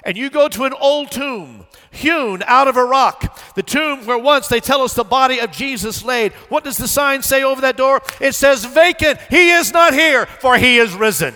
and 0.03 0.17
you 0.17 0.29
go 0.29 0.47
to 0.49 0.65
an 0.65 0.73
old 0.73 1.11
tomb 1.11 1.65
hewn 1.91 2.43
out 2.47 2.67
of 2.67 2.75
a 2.75 2.83
rock, 2.83 3.39
the 3.55 3.63
tomb 3.63 4.05
where 4.05 4.17
once 4.17 4.47
they 4.47 4.59
tell 4.59 4.81
us 4.81 4.93
the 4.93 5.03
body 5.03 5.39
of 5.39 5.51
Jesus 5.51 6.03
laid, 6.03 6.33
what 6.49 6.63
does 6.63 6.77
the 6.77 6.87
sign 6.87 7.21
say 7.21 7.43
over 7.43 7.61
that 7.61 7.77
door? 7.77 8.01
It 8.19 8.33
says 8.33 8.65
vacant. 8.65 9.19
He 9.29 9.51
is 9.51 9.71
not 9.71 9.93
here, 9.93 10.25
for 10.25 10.57
he 10.57 10.77
is 10.77 10.93
risen. 10.93 11.35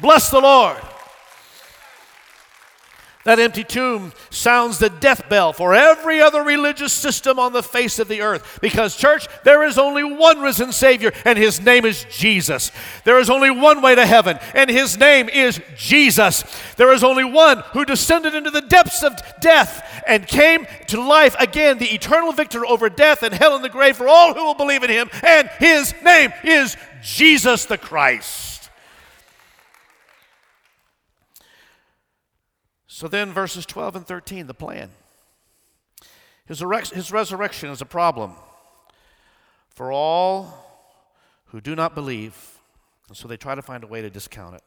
Bless 0.00 0.30
the 0.30 0.40
Lord. 0.40 0.76
That 3.24 3.38
empty 3.38 3.62
tomb 3.62 4.12
sounds 4.30 4.78
the 4.78 4.90
death 4.90 5.28
bell 5.28 5.52
for 5.52 5.74
every 5.74 6.20
other 6.20 6.42
religious 6.42 6.92
system 6.92 7.38
on 7.38 7.52
the 7.52 7.62
face 7.62 8.00
of 8.00 8.08
the 8.08 8.20
earth. 8.20 8.58
Because, 8.60 8.96
church, 8.96 9.28
there 9.44 9.62
is 9.62 9.78
only 9.78 10.02
one 10.02 10.40
risen 10.40 10.72
Savior, 10.72 11.12
and 11.24 11.38
His 11.38 11.60
name 11.60 11.84
is 11.84 12.04
Jesus. 12.10 12.72
There 13.04 13.20
is 13.20 13.30
only 13.30 13.50
one 13.50 13.80
way 13.80 13.94
to 13.94 14.04
heaven, 14.04 14.40
and 14.54 14.68
His 14.68 14.98
name 14.98 15.28
is 15.28 15.60
Jesus. 15.76 16.42
There 16.76 16.92
is 16.92 17.04
only 17.04 17.24
one 17.24 17.58
who 17.72 17.84
descended 17.84 18.34
into 18.34 18.50
the 18.50 18.60
depths 18.60 19.04
of 19.04 19.14
death 19.40 20.02
and 20.04 20.26
came 20.26 20.66
to 20.88 21.00
life 21.00 21.36
again, 21.38 21.78
the 21.78 21.94
eternal 21.94 22.32
victor 22.32 22.66
over 22.66 22.90
death 22.90 23.22
and 23.22 23.32
hell 23.32 23.54
and 23.54 23.64
the 23.64 23.68
grave 23.68 23.96
for 23.96 24.08
all 24.08 24.34
who 24.34 24.44
will 24.44 24.54
believe 24.54 24.82
in 24.82 24.90
Him, 24.90 25.08
and 25.22 25.48
His 25.60 25.94
name 26.02 26.32
is 26.42 26.76
Jesus 27.02 27.66
the 27.66 27.78
Christ. 27.78 28.51
So 32.94 33.08
then, 33.08 33.32
verses 33.32 33.64
12 33.64 33.96
and 33.96 34.06
13, 34.06 34.46
the 34.46 34.52
plan. 34.52 34.90
His, 36.44 36.62
his 36.90 37.10
resurrection 37.10 37.70
is 37.70 37.80
a 37.80 37.86
problem 37.86 38.34
for 39.70 39.90
all 39.90 40.52
who 41.46 41.62
do 41.62 41.74
not 41.74 41.94
believe, 41.94 42.58
and 43.08 43.16
so 43.16 43.28
they 43.28 43.38
try 43.38 43.54
to 43.54 43.62
find 43.62 43.82
a 43.82 43.86
way 43.86 44.02
to 44.02 44.10
discount 44.10 44.56
it. 44.56 44.62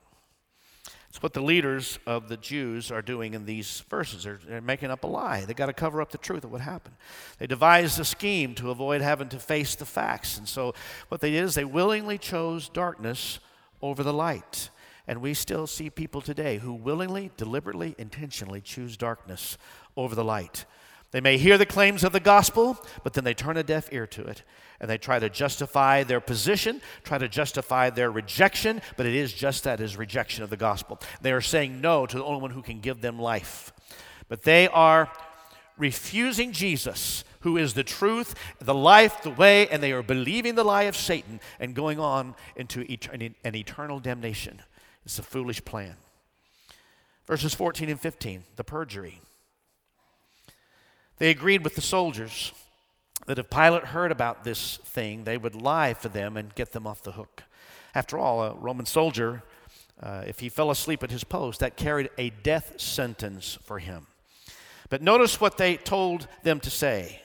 It's 1.08 1.22
what 1.22 1.34
the 1.34 1.42
leaders 1.42 2.00
of 2.08 2.28
the 2.28 2.38
Jews 2.38 2.92
are 2.92 3.04
doing 3.04 3.36
in 3.36 3.46
these 3.46 3.84
verses. 3.92 4.24
They're, 4.24 4.40
they're 4.44 4.60
making 4.60 4.90
up 4.90 5.04
a 5.04 5.08
lie. 5.08 5.46
They've 5.46 5.56
got 5.56 5.68
to 5.68 5.74
cover 5.74 6.02
up 6.02 6.12
the 6.12 6.18
truth 6.18 6.44
of 6.44 6.52
what 6.52 6.62
happened. 6.62 6.96
They 7.38 7.46
devised 7.46 8.00
a 8.00 8.06
scheme 8.06 8.56
to 8.56 8.72
avoid 8.72 9.02
having 9.02 9.30
to 9.30 9.40
face 9.40 9.76
the 9.76 9.86
facts. 9.86 10.40
And 10.40 10.50
so 10.50 10.74
what 11.10 11.22
they 11.22 11.30
did 11.30 11.44
is 11.44 11.54
they 11.54 11.64
willingly 11.64 12.18
chose 12.18 12.70
darkness 12.70 13.38
over 13.84 14.02
the 14.02 14.14
light. 14.14 14.72
And 15.08 15.22
we 15.22 15.34
still 15.34 15.68
see 15.68 15.90
people 15.90 16.22
today 16.22 16.58
who 16.58 16.74
willingly, 16.74 17.32
deliberately, 17.38 17.96
intentionally 17.98 18.62
choose 18.62 18.98
darkness 18.98 19.58
over 19.96 20.16
the 20.16 20.24
light. 20.24 20.66
They 21.12 21.22
may 21.22 21.38
hear 21.38 21.58
the 21.58 21.66
claims 21.66 22.04
of 22.04 22.12
the 22.12 22.20
gospel, 22.20 22.78
but 23.04 23.14
then 23.14 23.24
they 23.24 23.34
turn 23.34 23.56
a 23.56 23.64
deaf 23.64 23.88
ear 23.94 24.08
to 24.08 24.24
it. 24.24 24.44
And 24.82 24.90
they 24.90 24.98
try 24.98 25.20
to 25.20 25.30
justify 25.30 26.04
their 26.04 26.20
position, 26.20 26.82
try 27.04 27.18
to 27.18 27.30
justify 27.30 27.90
their 27.90 28.12
rejection, 28.12 28.82
but 28.98 29.06
it 29.06 29.16
is 29.16 29.32
just 29.32 29.64
that 29.64 29.80
is 29.80 29.96
rejection 29.96 30.44
of 30.44 30.50
the 30.50 30.58
gospel. 30.58 31.00
They 31.22 31.32
are 31.32 31.40
saying 31.40 31.80
no 31.80 32.06
to 32.06 32.18
the 32.18 32.24
only 32.24 32.42
one 32.42 32.52
who 32.52 32.62
can 32.62 32.82
give 32.82 33.00
them 33.00 33.18
life. 33.18 33.72
But 34.28 34.42
they 34.42 34.68
are 34.68 35.10
refusing 35.78 36.52
Jesus, 36.52 37.24
who 37.42 37.56
is 37.56 37.74
the 37.74 37.84
truth, 37.84 38.36
the 38.60 38.74
life, 38.74 39.22
the 39.22 39.30
way, 39.30 39.70
and 39.70 39.82
they 39.82 39.92
are 39.94 40.04
believing 40.04 40.56
the 40.56 40.64
lie 40.64 40.84
of 40.84 40.98
Satan 40.98 41.40
and 41.60 41.76
going 41.76 42.00
on 42.00 42.36
into 42.56 42.82
an 43.14 43.56
eternal 43.56 44.00
damnation. 44.00 44.62
It's 45.06 45.20
a 45.20 45.24
foolish 45.24 45.64
plan. 45.64 45.96
Verses 47.28 47.54
14 47.54 47.90
and 47.90 48.00
15, 48.00 48.44
the 48.56 48.64
perjury. 48.64 49.22
They 51.18 51.30
agreed 51.30 51.64
with 51.64 51.76
the 51.76 51.82
soldiers 51.82 52.52
that 53.26 53.40
if 53.40 53.50
Pilate 53.50 53.86
heard 53.86 54.12
about 54.12 54.44
this 54.44 54.78
thing, 54.78 55.24
they 55.24 55.38
would 55.38 55.56
lie 55.56 55.94
for 55.94 56.10
them 56.10 56.38
and 56.38 56.54
get 56.54 56.72
them 56.72 56.86
off 56.86 57.02
the 57.02 57.14
hook. 57.14 57.44
After 57.94 58.18
all, 58.20 58.44
a 58.44 58.54
Roman 58.54 58.86
soldier, 58.86 59.44
uh, 60.02 60.24
if 60.28 60.40
he 60.40 60.50
fell 60.50 60.70
asleep 60.70 61.02
at 61.02 61.12
his 61.12 61.24
post, 61.24 61.62
that 61.62 61.78
carried 61.78 62.10
a 62.18 62.30
death 62.30 62.80
sentence 62.80 63.58
for 63.64 63.80
him. 63.80 64.08
But 64.90 65.02
notice 65.02 65.42
what 65.42 65.58
they 65.58 65.78
told 65.78 66.28
them 66.44 66.60
to 66.60 66.70
say. 66.70 67.22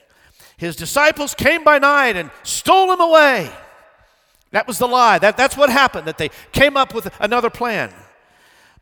His 0.57 0.75
disciples 0.75 1.35
came 1.35 1.63
by 1.63 1.79
night 1.79 2.15
and 2.15 2.31
stole 2.43 2.91
him 2.91 3.01
away. 3.01 3.51
That 4.51 4.67
was 4.67 4.77
the 4.77 4.87
lie. 4.87 5.17
That, 5.19 5.37
that's 5.37 5.57
what 5.57 5.69
happened, 5.69 6.07
that 6.07 6.17
they 6.17 6.29
came 6.51 6.77
up 6.77 6.93
with 6.93 7.13
another 7.19 7.49
plan. 7.49 7.93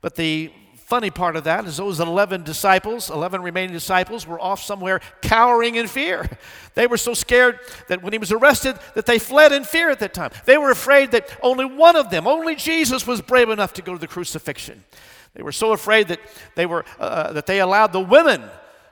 But 0.02 0.16
the 0.16 0.52
funny 0.76 1.12
part 1.12 1.36
of 1.36 1.44
that 1.44 1.66
is 1.66 1.78
those 1.78 2.00
11 2.00 2.44
disciples, 2.44 3.12
11 3.12 3.44
remaining 3.44 3.74
disciples, 3.74 4.26
were 4.26 4.40
off 4.40 4.62
somewhere 4.64 5.00
cowering 5.22 5.76
in 5.76 5.88
fear. 5.88 6.30
They 6.76 6.88
were 6.88 6.98
so 6.98 7.14
scared 7.14 7.60
that 7.90 8.02
when 8.02 8.14
he 8.14 8.20
was 8.20 8.32
arrested 8.32 8.78
that 8.96 9.06
they 9.06 9.20
fled 9.20 9.52
in 9.52 9.66
fear 9.66 9.90
at 9.90 10.00
that 10.00 10.14
time. 10.14 10.32
They 10.46 10.58
were 10.58 10.72
afraid 10.72 11.12
that 11.12 11.28
only 11.44 11.66
one 11.66 11.98
of 11.98 12.10
them, 12.10 12.26
only 12.26 12.56
Jesus 12.56 13.06
was 13.06 13.20
brave 13.20 13.50
enough 13.50 13.74
to 13.74 13.82
go 13.82 13.92
to 13.94 14.00
the 14.00 14.08
crucifixion. 14.08 14.86
They 15.34 15.44
were 15.44 15.52
so 15.52 15.74
afraid 15.74 16.08
that 16.08 16.22
they 16.56 16.66
were 16.66 16.86
uh, 16.98 17.34
that 17.34 17.48
they 17.48 17.60
allowed 17.60 17.92
the 17.92 18.00
women 18.00 18.44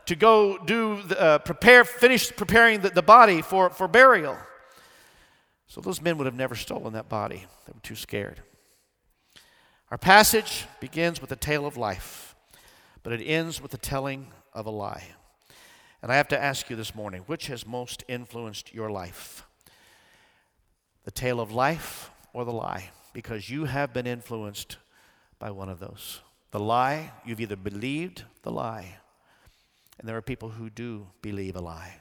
to 0.07 0.15
go 0.15 0.57
do 0.57 1.01
the, 1.03 1.19
uh, 1.19 1.37
prepare, 1.39 1.85
finish 1.85 2.35
preparing 2.35 2.81
the, 2.81 2.89
the 2.89 3.01
body 3.01 3.41
for, 3.41 3.69
for 3.69 3.87
burial. 3.87 4.37
So 5.67 5.81
those 5.81 6.01
men 6.01 6.17
would 6.17 6.25
have 6.25 6.35
never 6.35 6.55
stolen 6.55 6.93
that 6.93 7.09
body. 7.09 7.45
They 7.65 7.73
were 7.73 7.81
too 7.81 7.95
scared. 7.95 8.41
Our 9.91 9.97
passage 9.97 10.65
begins 10.79 11.21
with 11.21 11.31
a 11.31 11.35
tale 11.35 11.65
of 11.65 11.77
life, 11.77 12.35
but 13.03 13.13
it 13.13 13.23
ends 13.23 13.61
with 13.61 13.71
the 13.71 13.77
telling 13.77 14.27
of 14.53 14.65
a 14.65 14.71
lie. 14.71 15.03
And 16.01 16.11
I 16.11 16.15
have 16.15 16.27
to 16.29 16.41
ask 16.41 16.69
you 16.69 16.75
this 16.75 16.95
morning 16.95 17.23
which 17.27 17.47
has 17.47 17.65
most 17.65 18.03
influenced 18.07 18.73
your 18.73 18.89
life? 18.89 19.45
The 21.03 21.11
tale 21.11 21.39
of 21.39 21.51
life 21.51 22.11
or 22.33 22.45
the 22.45 22.51
lie? 22.51 22.91
Because 23.13 23.49
you 23.49 23.65
have 23.65 23.93
been 23.93 24.07
influenced 24.07 24.77
by 25.39 25.51
one 25.51 25.69
of 25.69 25.79
those. 25.79 26.21
The 26.51 26.59
lie, 26.59 27.11
you've 27.25 27.41
either 27.41 27.55
believed 27.55 28.23
the 28.43 28.51
lie 28.51 28.97
and 29.99 30.07
there 30.07 30.17
are 30.17 30.21
people 30.21 30.49
who 30.49 30.69
do 30.69 31.07
believe 31.21 31.55
a 31.55 31.61
lie. 31.61 31.95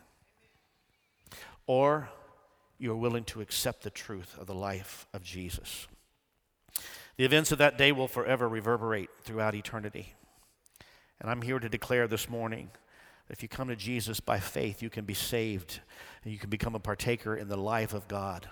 Or 1.67 2.09
you're 2.79 2.97
willing 2.97 3.25
to 3.25 3.41
accept 3.41 3.83
the 3.83 3.91
truth 3.91 4.37
of 4.39 4.47
the 4.47 4.55
life 4.55 5.07
of 5.13 5.23
Jesus. 5.23 5.87
The 7.17 7.25
events 7.25 7.53
of 7.53 7.59
that 7.59 7.79
day 7.79 7.93
will 7.93 8.09
forever 8.09 8.49
reverberate 8.49 9.09
throughout 9.23 9.55
eternity. 9.55 10.15
And 11.21 11.31
I'm 11.31 11.43
here 11.43 11.59
to 11.59 11.69
declare 11.69 12.07
this 12.07 12.29
morning 12.29 12.71
that 13.27 13.37
if 13.37 13.43
you 13.43 13.49
come 13.49 13.69
to 13.69 13.77
Jesus 13.77 14.21
by 14.21 14.39
faith, 14.39 14.83
you 14.83 14.91
can 14.91 15.05
be 15.05 15.15
saved 15.15 15.81
and 16.23 16.33
you 16.33 16.39
can 16.39 16.51
become 16.51 16.75
a 16.75 16.81
partaker 16.81 17.35
in 17.35 17.49
the 17.49 17.57
life 17.57 17.95
of 17.95 18.07
God. 18.09 18.49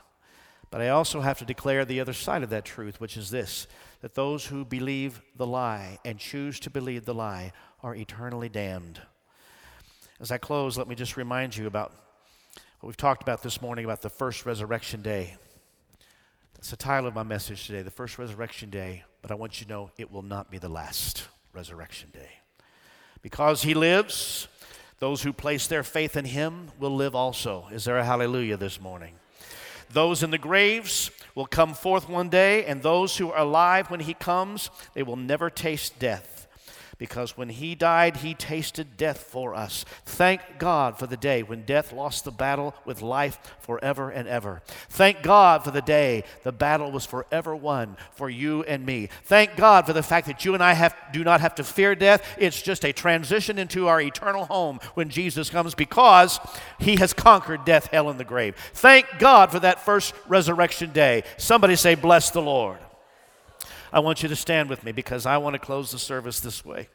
But 0.71 0.81
I 0.81 0.89
also 0.89 1.21
have 1.21 1.39
to 1.39 1.45
declare 1.45 1.85
the 1.85 2.01
other 2.01 2.15
side 2.15 2.43
of 2.43 2.51
that 2.51 2.65
truth, 2.65 3.01
which 3.01 3.17
is 3.17 3.31
this 3.31 3.67
that 4.01 4.15
those 4.15 4.47
who 4.47 4.65
believe 4.65 5.23
the 5.37 5.47
lie 5.47 5.99
and 6.05 6.19
choose 6.19 6.59
to 6.61 6.71
believe 6.71 7.05
the 7.05 7.15
lie 7.15 7.53
are 7.83 7.95
eternally 7.95 8.49
damned. 8.49 9.01
As 10.21 10.31
I 10.31 10.39
close, 10.39 10.77
let 10.77 10.89
me 10.89 10.95
just 10.95 11.17
remind 11.17 11.57
you 11.57 11.67
about 11.67 11.93
we've 12.87 12.97
talked 12.99 13.23
about 13.23 13.43
this 13.43 13.63
morning 13.63 13.85
about 13.85 14.03
the 14.03 14.11
first 14.11 14.45
resurrection 14.45 15.01
day. 15.01 15.37
That's 16.55 16.71
the 16.71 16.77
title 16.77 17.09
of 17.09 17.15
my 17.15 17.23
message 17.23 17.67
today, 17.67 17.81
the 17.81 17.91
first 17.91 18.19
resurrection 18.19 18.69
day, 18.69 19.05
but 19.23 19.31
I 19.31 19.35
want 19.37 19.59
you 19.59 19.65
to 19.67 19.73
know 19.73 19.91
it 19.97 20.13
will 20.13 20.23
not 20.23 20.51
be 20.51 20.59
the 20.59 20.69
last 20.69 21.27
resurrection 21.55 22.11
day. 22.13 22.29
Because 23.23 23.63
he 23.63 23.73
lives, 23.73 24.49
those 24.99 25.23
who 25.23 25.33
place 25.33 25.67
their 25.67 25.83
faith 25.83 26.15
in 26.15 26.27
him 26.27 26.73
will 26.79 26.95
live 26.95 27.15
also. 27.15 27.69
Is 27.73 27.85
there 27.85 27.97
a 27.97 28.05
hallelujah 28.05 28.59
this 28.59 28.79
morning? 28.79 29.15
Those 29.91 30.23
in 30.23 30.31
the 30.31 30.39
graves 30.39 31.11
will 31.35 31.47
come 31.47 31.73
forth 31.73 32.09
one 32.09 32.29
day, 32.29 32.67
and 32.67 32.83
those 32.83 33.17
who 33.17 33.31
are 33.31 33.39
alive 33.39 33.91
when 33.91 34.01
he 34.01 34.13
comes, 34.13 34.69
they 34.93 35.03
will 35.03 35.17
never 35.17 35.49
taste 35.49 35.99
death 35.99 36.34
because 37.05 37.37
when 37.37 37.51
he 37.51 37.75
died, 37.75 38.17
he 38.17 38.33
tasted 38.33 38.97
death 38.97 39.19
for 39.19 39.55
us. 39.55 39.85
Thank 40.07 40.41
God 40.57 40.99
for 40.99 41.07
the 41.07 41.19
day 41.19 41.43
when 41.43 41.61
death 41.67 41.93
lost 41.93 42.25
the 42.25 42.31
battle 42.31 42.75
with 42.87 43.03
life 43.03 43.39
forever 43.61 44.09
and 44.09 44.27
ever. 44.27 44.63
Thank 44.89 45.23
God 45.23 45.63
for 45.63 45.71
the 45.71 45.83
day 45.83 46.25
the 46.45 46.51
battle 46.51 46.91
was 46.91 47.05
forever 47.05 47.55
won 47.55 47.99
for 48.13 48.31
you 48.31 48.63
and 48.63 48.87
me. 48.87 49.11
Thank 49.25 49.55
God 49.55 49.85
for 49.85 49.93
the 49.93 50.03
fact 50.03 50.27
that 50.29 50.47
you 50.47 50.55
and 50.55 50.63
I 50.63 50.73
have, 50.73 50.97
do 51.13 51.23
not 51.23 51.43
have 51.43 51.55
to 51.57 51.65
fear 51.65 51.95
death. 51.95 52.37
It's 52.39 52.63
just 52.63 52.87
a 52.87 52.93
transition 52.95 53.59
into 53.59 53.87
our 53.87 54.01
eternal 54.01 54.47
home 54.47 54.81
when 54.95 55.11
Jesus 55.11 55.51
comes 55.51 55.75
because 55.75 56.41
he 56.81 56.97
has 56.97 57.13
conquered 57.13 57.67
death, 57.67 57.89
hell, 57.89 58.09
and 58.09 58.19
the 58.19 58.25
grave. 58.25 58.57
Thank 58.73 59.19
God 59.19 59.53
for 59.53 59.61
that 59.61 59.85
first 59.85 60.15
resurrection 60.27 60.91
day. 60.93 61.25
Somebody 61.37 61.77
say, 61.77 61.97
Bless 61.97 62.31
the 62.31 62.41
Lord. 62.41 62.79
I 63.95 64.01
want 64.01 64.25
you 64.25 64.29
to 64.29 64.35
stand 64.35 64.69
with 64.69 64.83
me 64.83 64.91
because 64.91 65.25
I 65.25 65.37
want 65.37 65.55
to 65.55 65.61
close 65.61 65.93
the 65.93 66.01
service 66.01 66.41
this 66.41 66.65
way. 66.65 66.89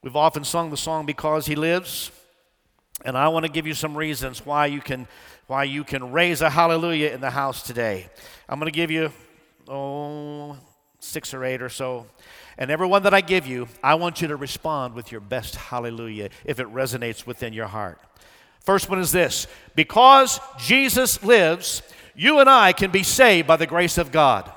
We've 0.00 0.16
often 0.16 0.44
sung 0.44 0.70
the 0.70 0.78
song 0.78 1.04
Because 1.04 1.44
He 1.44 1.54
Lives, 1.54 2.10
and 3.04 3.18
I 3.18 3.28
want 3.28 3.44
to 3.44 3.52
give 3.52 3.66
you 3.66 3.74
some 3.74 3.94
reasons 3.94 4.46
why 4.46 4.64
you 4.64 4.80
can 4.80 5.06
why 5.46 5.64
you 5.64 5.84
can 5.84 6.10
raise 6.10 6.40
a 6.40 6.48
hallelujah 6.48 7.10
in 7.10 7.20
the 7.20 7.28
house 7.28 7.62
today. 7.62 8.08
I'm 8.48 8.58
going 8.58 8.72
to 8.72 8.74
give 8.74 8.90
you 8.90 9.12
oh 9.68 10.56
six 11.00 11.34
or 11.34 11.44
eight 11.44 11.60
or 11.60 11.68
so. 11.68 12.06
And 12.56 12.70
every 12.70 12.86
one 12.86 13.02
that 13.02 13.12
I 13.12 13.20
give 13.20 13.46
you, 13.46 13.68
I 13.84 13.96
want 13.96 14.22
you 14.22 14.28
to 14.28 14.36
respond 14.36 14.94
with 14.94 15.12
your 15.12 15.20
best 15.20 15.54
hallelujah 15.54 16.30
if 16.46 16.60
it 16.60 16.68
resonates 16.68 17.26
within 17.26 17.52
your 17.52 17.66
heart. 17.66 18.00
First 18.60 18.88
one 18.88 19.00
is 19.00 19.12
this 19.12 19.48
because 19.74 20.40
Jesus 20.56 21.22
lives, 21.22 21.82
you 22.14 22.38
and 22.38 22.48
I 22.48 22.72
can 22.72 22.90
be 22.90 23.02
saved 23.02 23.46
by 23.46 23.56
the 23.56 23.66
grace 23.66 23.98
of 23.98 24.10
God. 24.10 24.50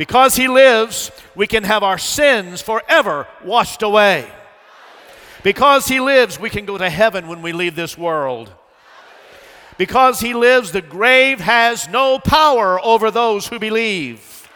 Because 0.00 0.34
he 0.34 0.48
lives, 0.48 1.12
we 1.34 1.46
can 1.46 1.62
have 1.64 1.82
our 1.82 1.98
sins 1.98 2.62
forever 2.62 3.26
washed 3.44 3.82
away. 3.82 4.26
Because 5.42 5.88
he 5.88 6.00
lives, 6.00 6.40
we 6.40 6.48
can 6.48 6.64
go 6.64 6.78
to 6.78 6.88
heaven 6.88 7.28
when 7.28 7.42
we 7.42 7.52
leave 7.52 7.76
this 7.76 7.98
world. 7.98 8.50
Because 9.76 10.18
he 10.18 10.32
lives, 10.32 10.72
the 10.72 10.80
grave 10.80 11.38
has 11.40 11.86
no 11.86 12.18
power 12.18 12.82
over 12.82 13.10
those 13.10 13.48
who 13.48 13.58
believe. 13.58 14.48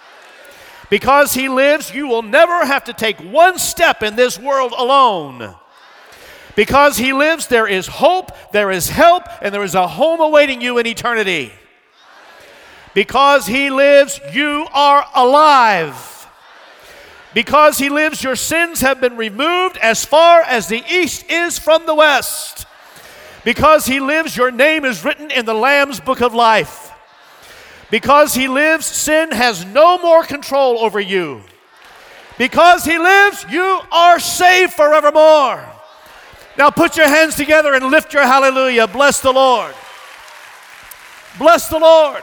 Because 0.89 1.35
he 1.35 1.51
lives, 1.51 1.95
you 1.95 2.09
will 2.09 2.23
never 2.23 2.65
have 2.65 2.85
to 2.85 2.95
take 2.95 3.19
one 3.19 3.59
step 3.59 4.03
in 4.03 4.17
this 4.17 4.39
world 4.39 4.73
alone. 4.73 5.55
Because 6.57 6.97
he 6.97 7.13
lives, 7.13 7.49
there 7.49 7.67
is 7.67 7.87
hope, 7.87 8.31
there 8.53 8.71
is 8.71 8.89
help, 8.89 9.25
and 9.43 9.53
there 9.53 9.63
is 9.63 9.75
a 9.75 9.89
home 9.89 10.21
awaiting 10.21 10.63
you 10.63 10.79
in 10.79 10.87
eternity. 10.87 11.53
Because 12.95 13.47
he 13.47 13.71
lives, 13.71 14.21
you 14.33 14.67
are 14.73 15.05
alive. 15.15 16.29
Because 17.35 17.79
he 17.79 17.89
lives, 17.89 18.23
your 18.23 18.37
sins 18.37 18.81
have 18.81 19.01
been 19.01 19.17
removed 19.17 19.77
as 19.79 20.05
far 20.05 20.43
as 20.43 20.69
the 20.69 20.83
east 20.89 21.29
is 21.29 21.59
from 21.59 21.85
the 21.85 21.95
west. 21.95 22.67
Because 23.45 23.85
he 23.87 23.99
lives, 23.99 24.37
your 24.37 24.53
name 24.53 24.85
is 24.85 25.05
written 25.05 25.33
in 25.33 25.45
the 25.45 25.55
Lamb's 25.55 25.99
book 25.99 26.23
of 26.23 26.33
life. 26.33 26.93
Because 27.91 28.35
he 28.35 28.47
lives, 28.47 28.87
sin 28.87 29.33
has 29.33 29.65
no 29.67 29.99
more 29.99 30.23
control 30.25 30.79
over 30.79 31.01
you. 31.01 31.43
Because 32.39 32.85
he 32.85 32.99
lives, 32.99 33.45
you 33.51 33.81
are 33.91 34.19
saved 34.19 34.73
forevermore. 34.73 35.65
Now 36.57 36.71
put 36.71 36.97
your 36.97 37.09
hands 37.09 37.35
together 37.35 37.75
and 37.75 37.87
lift 37.87 38.15
your 38.15 38.23
hallelujah. 38.23 38.87
Bless 38.87 39.21
the 39.21 39.33
Lord. 39.33 39.75
Bless 41.39 41.69
the 41.69 41.79
Lord. 41.79 42.23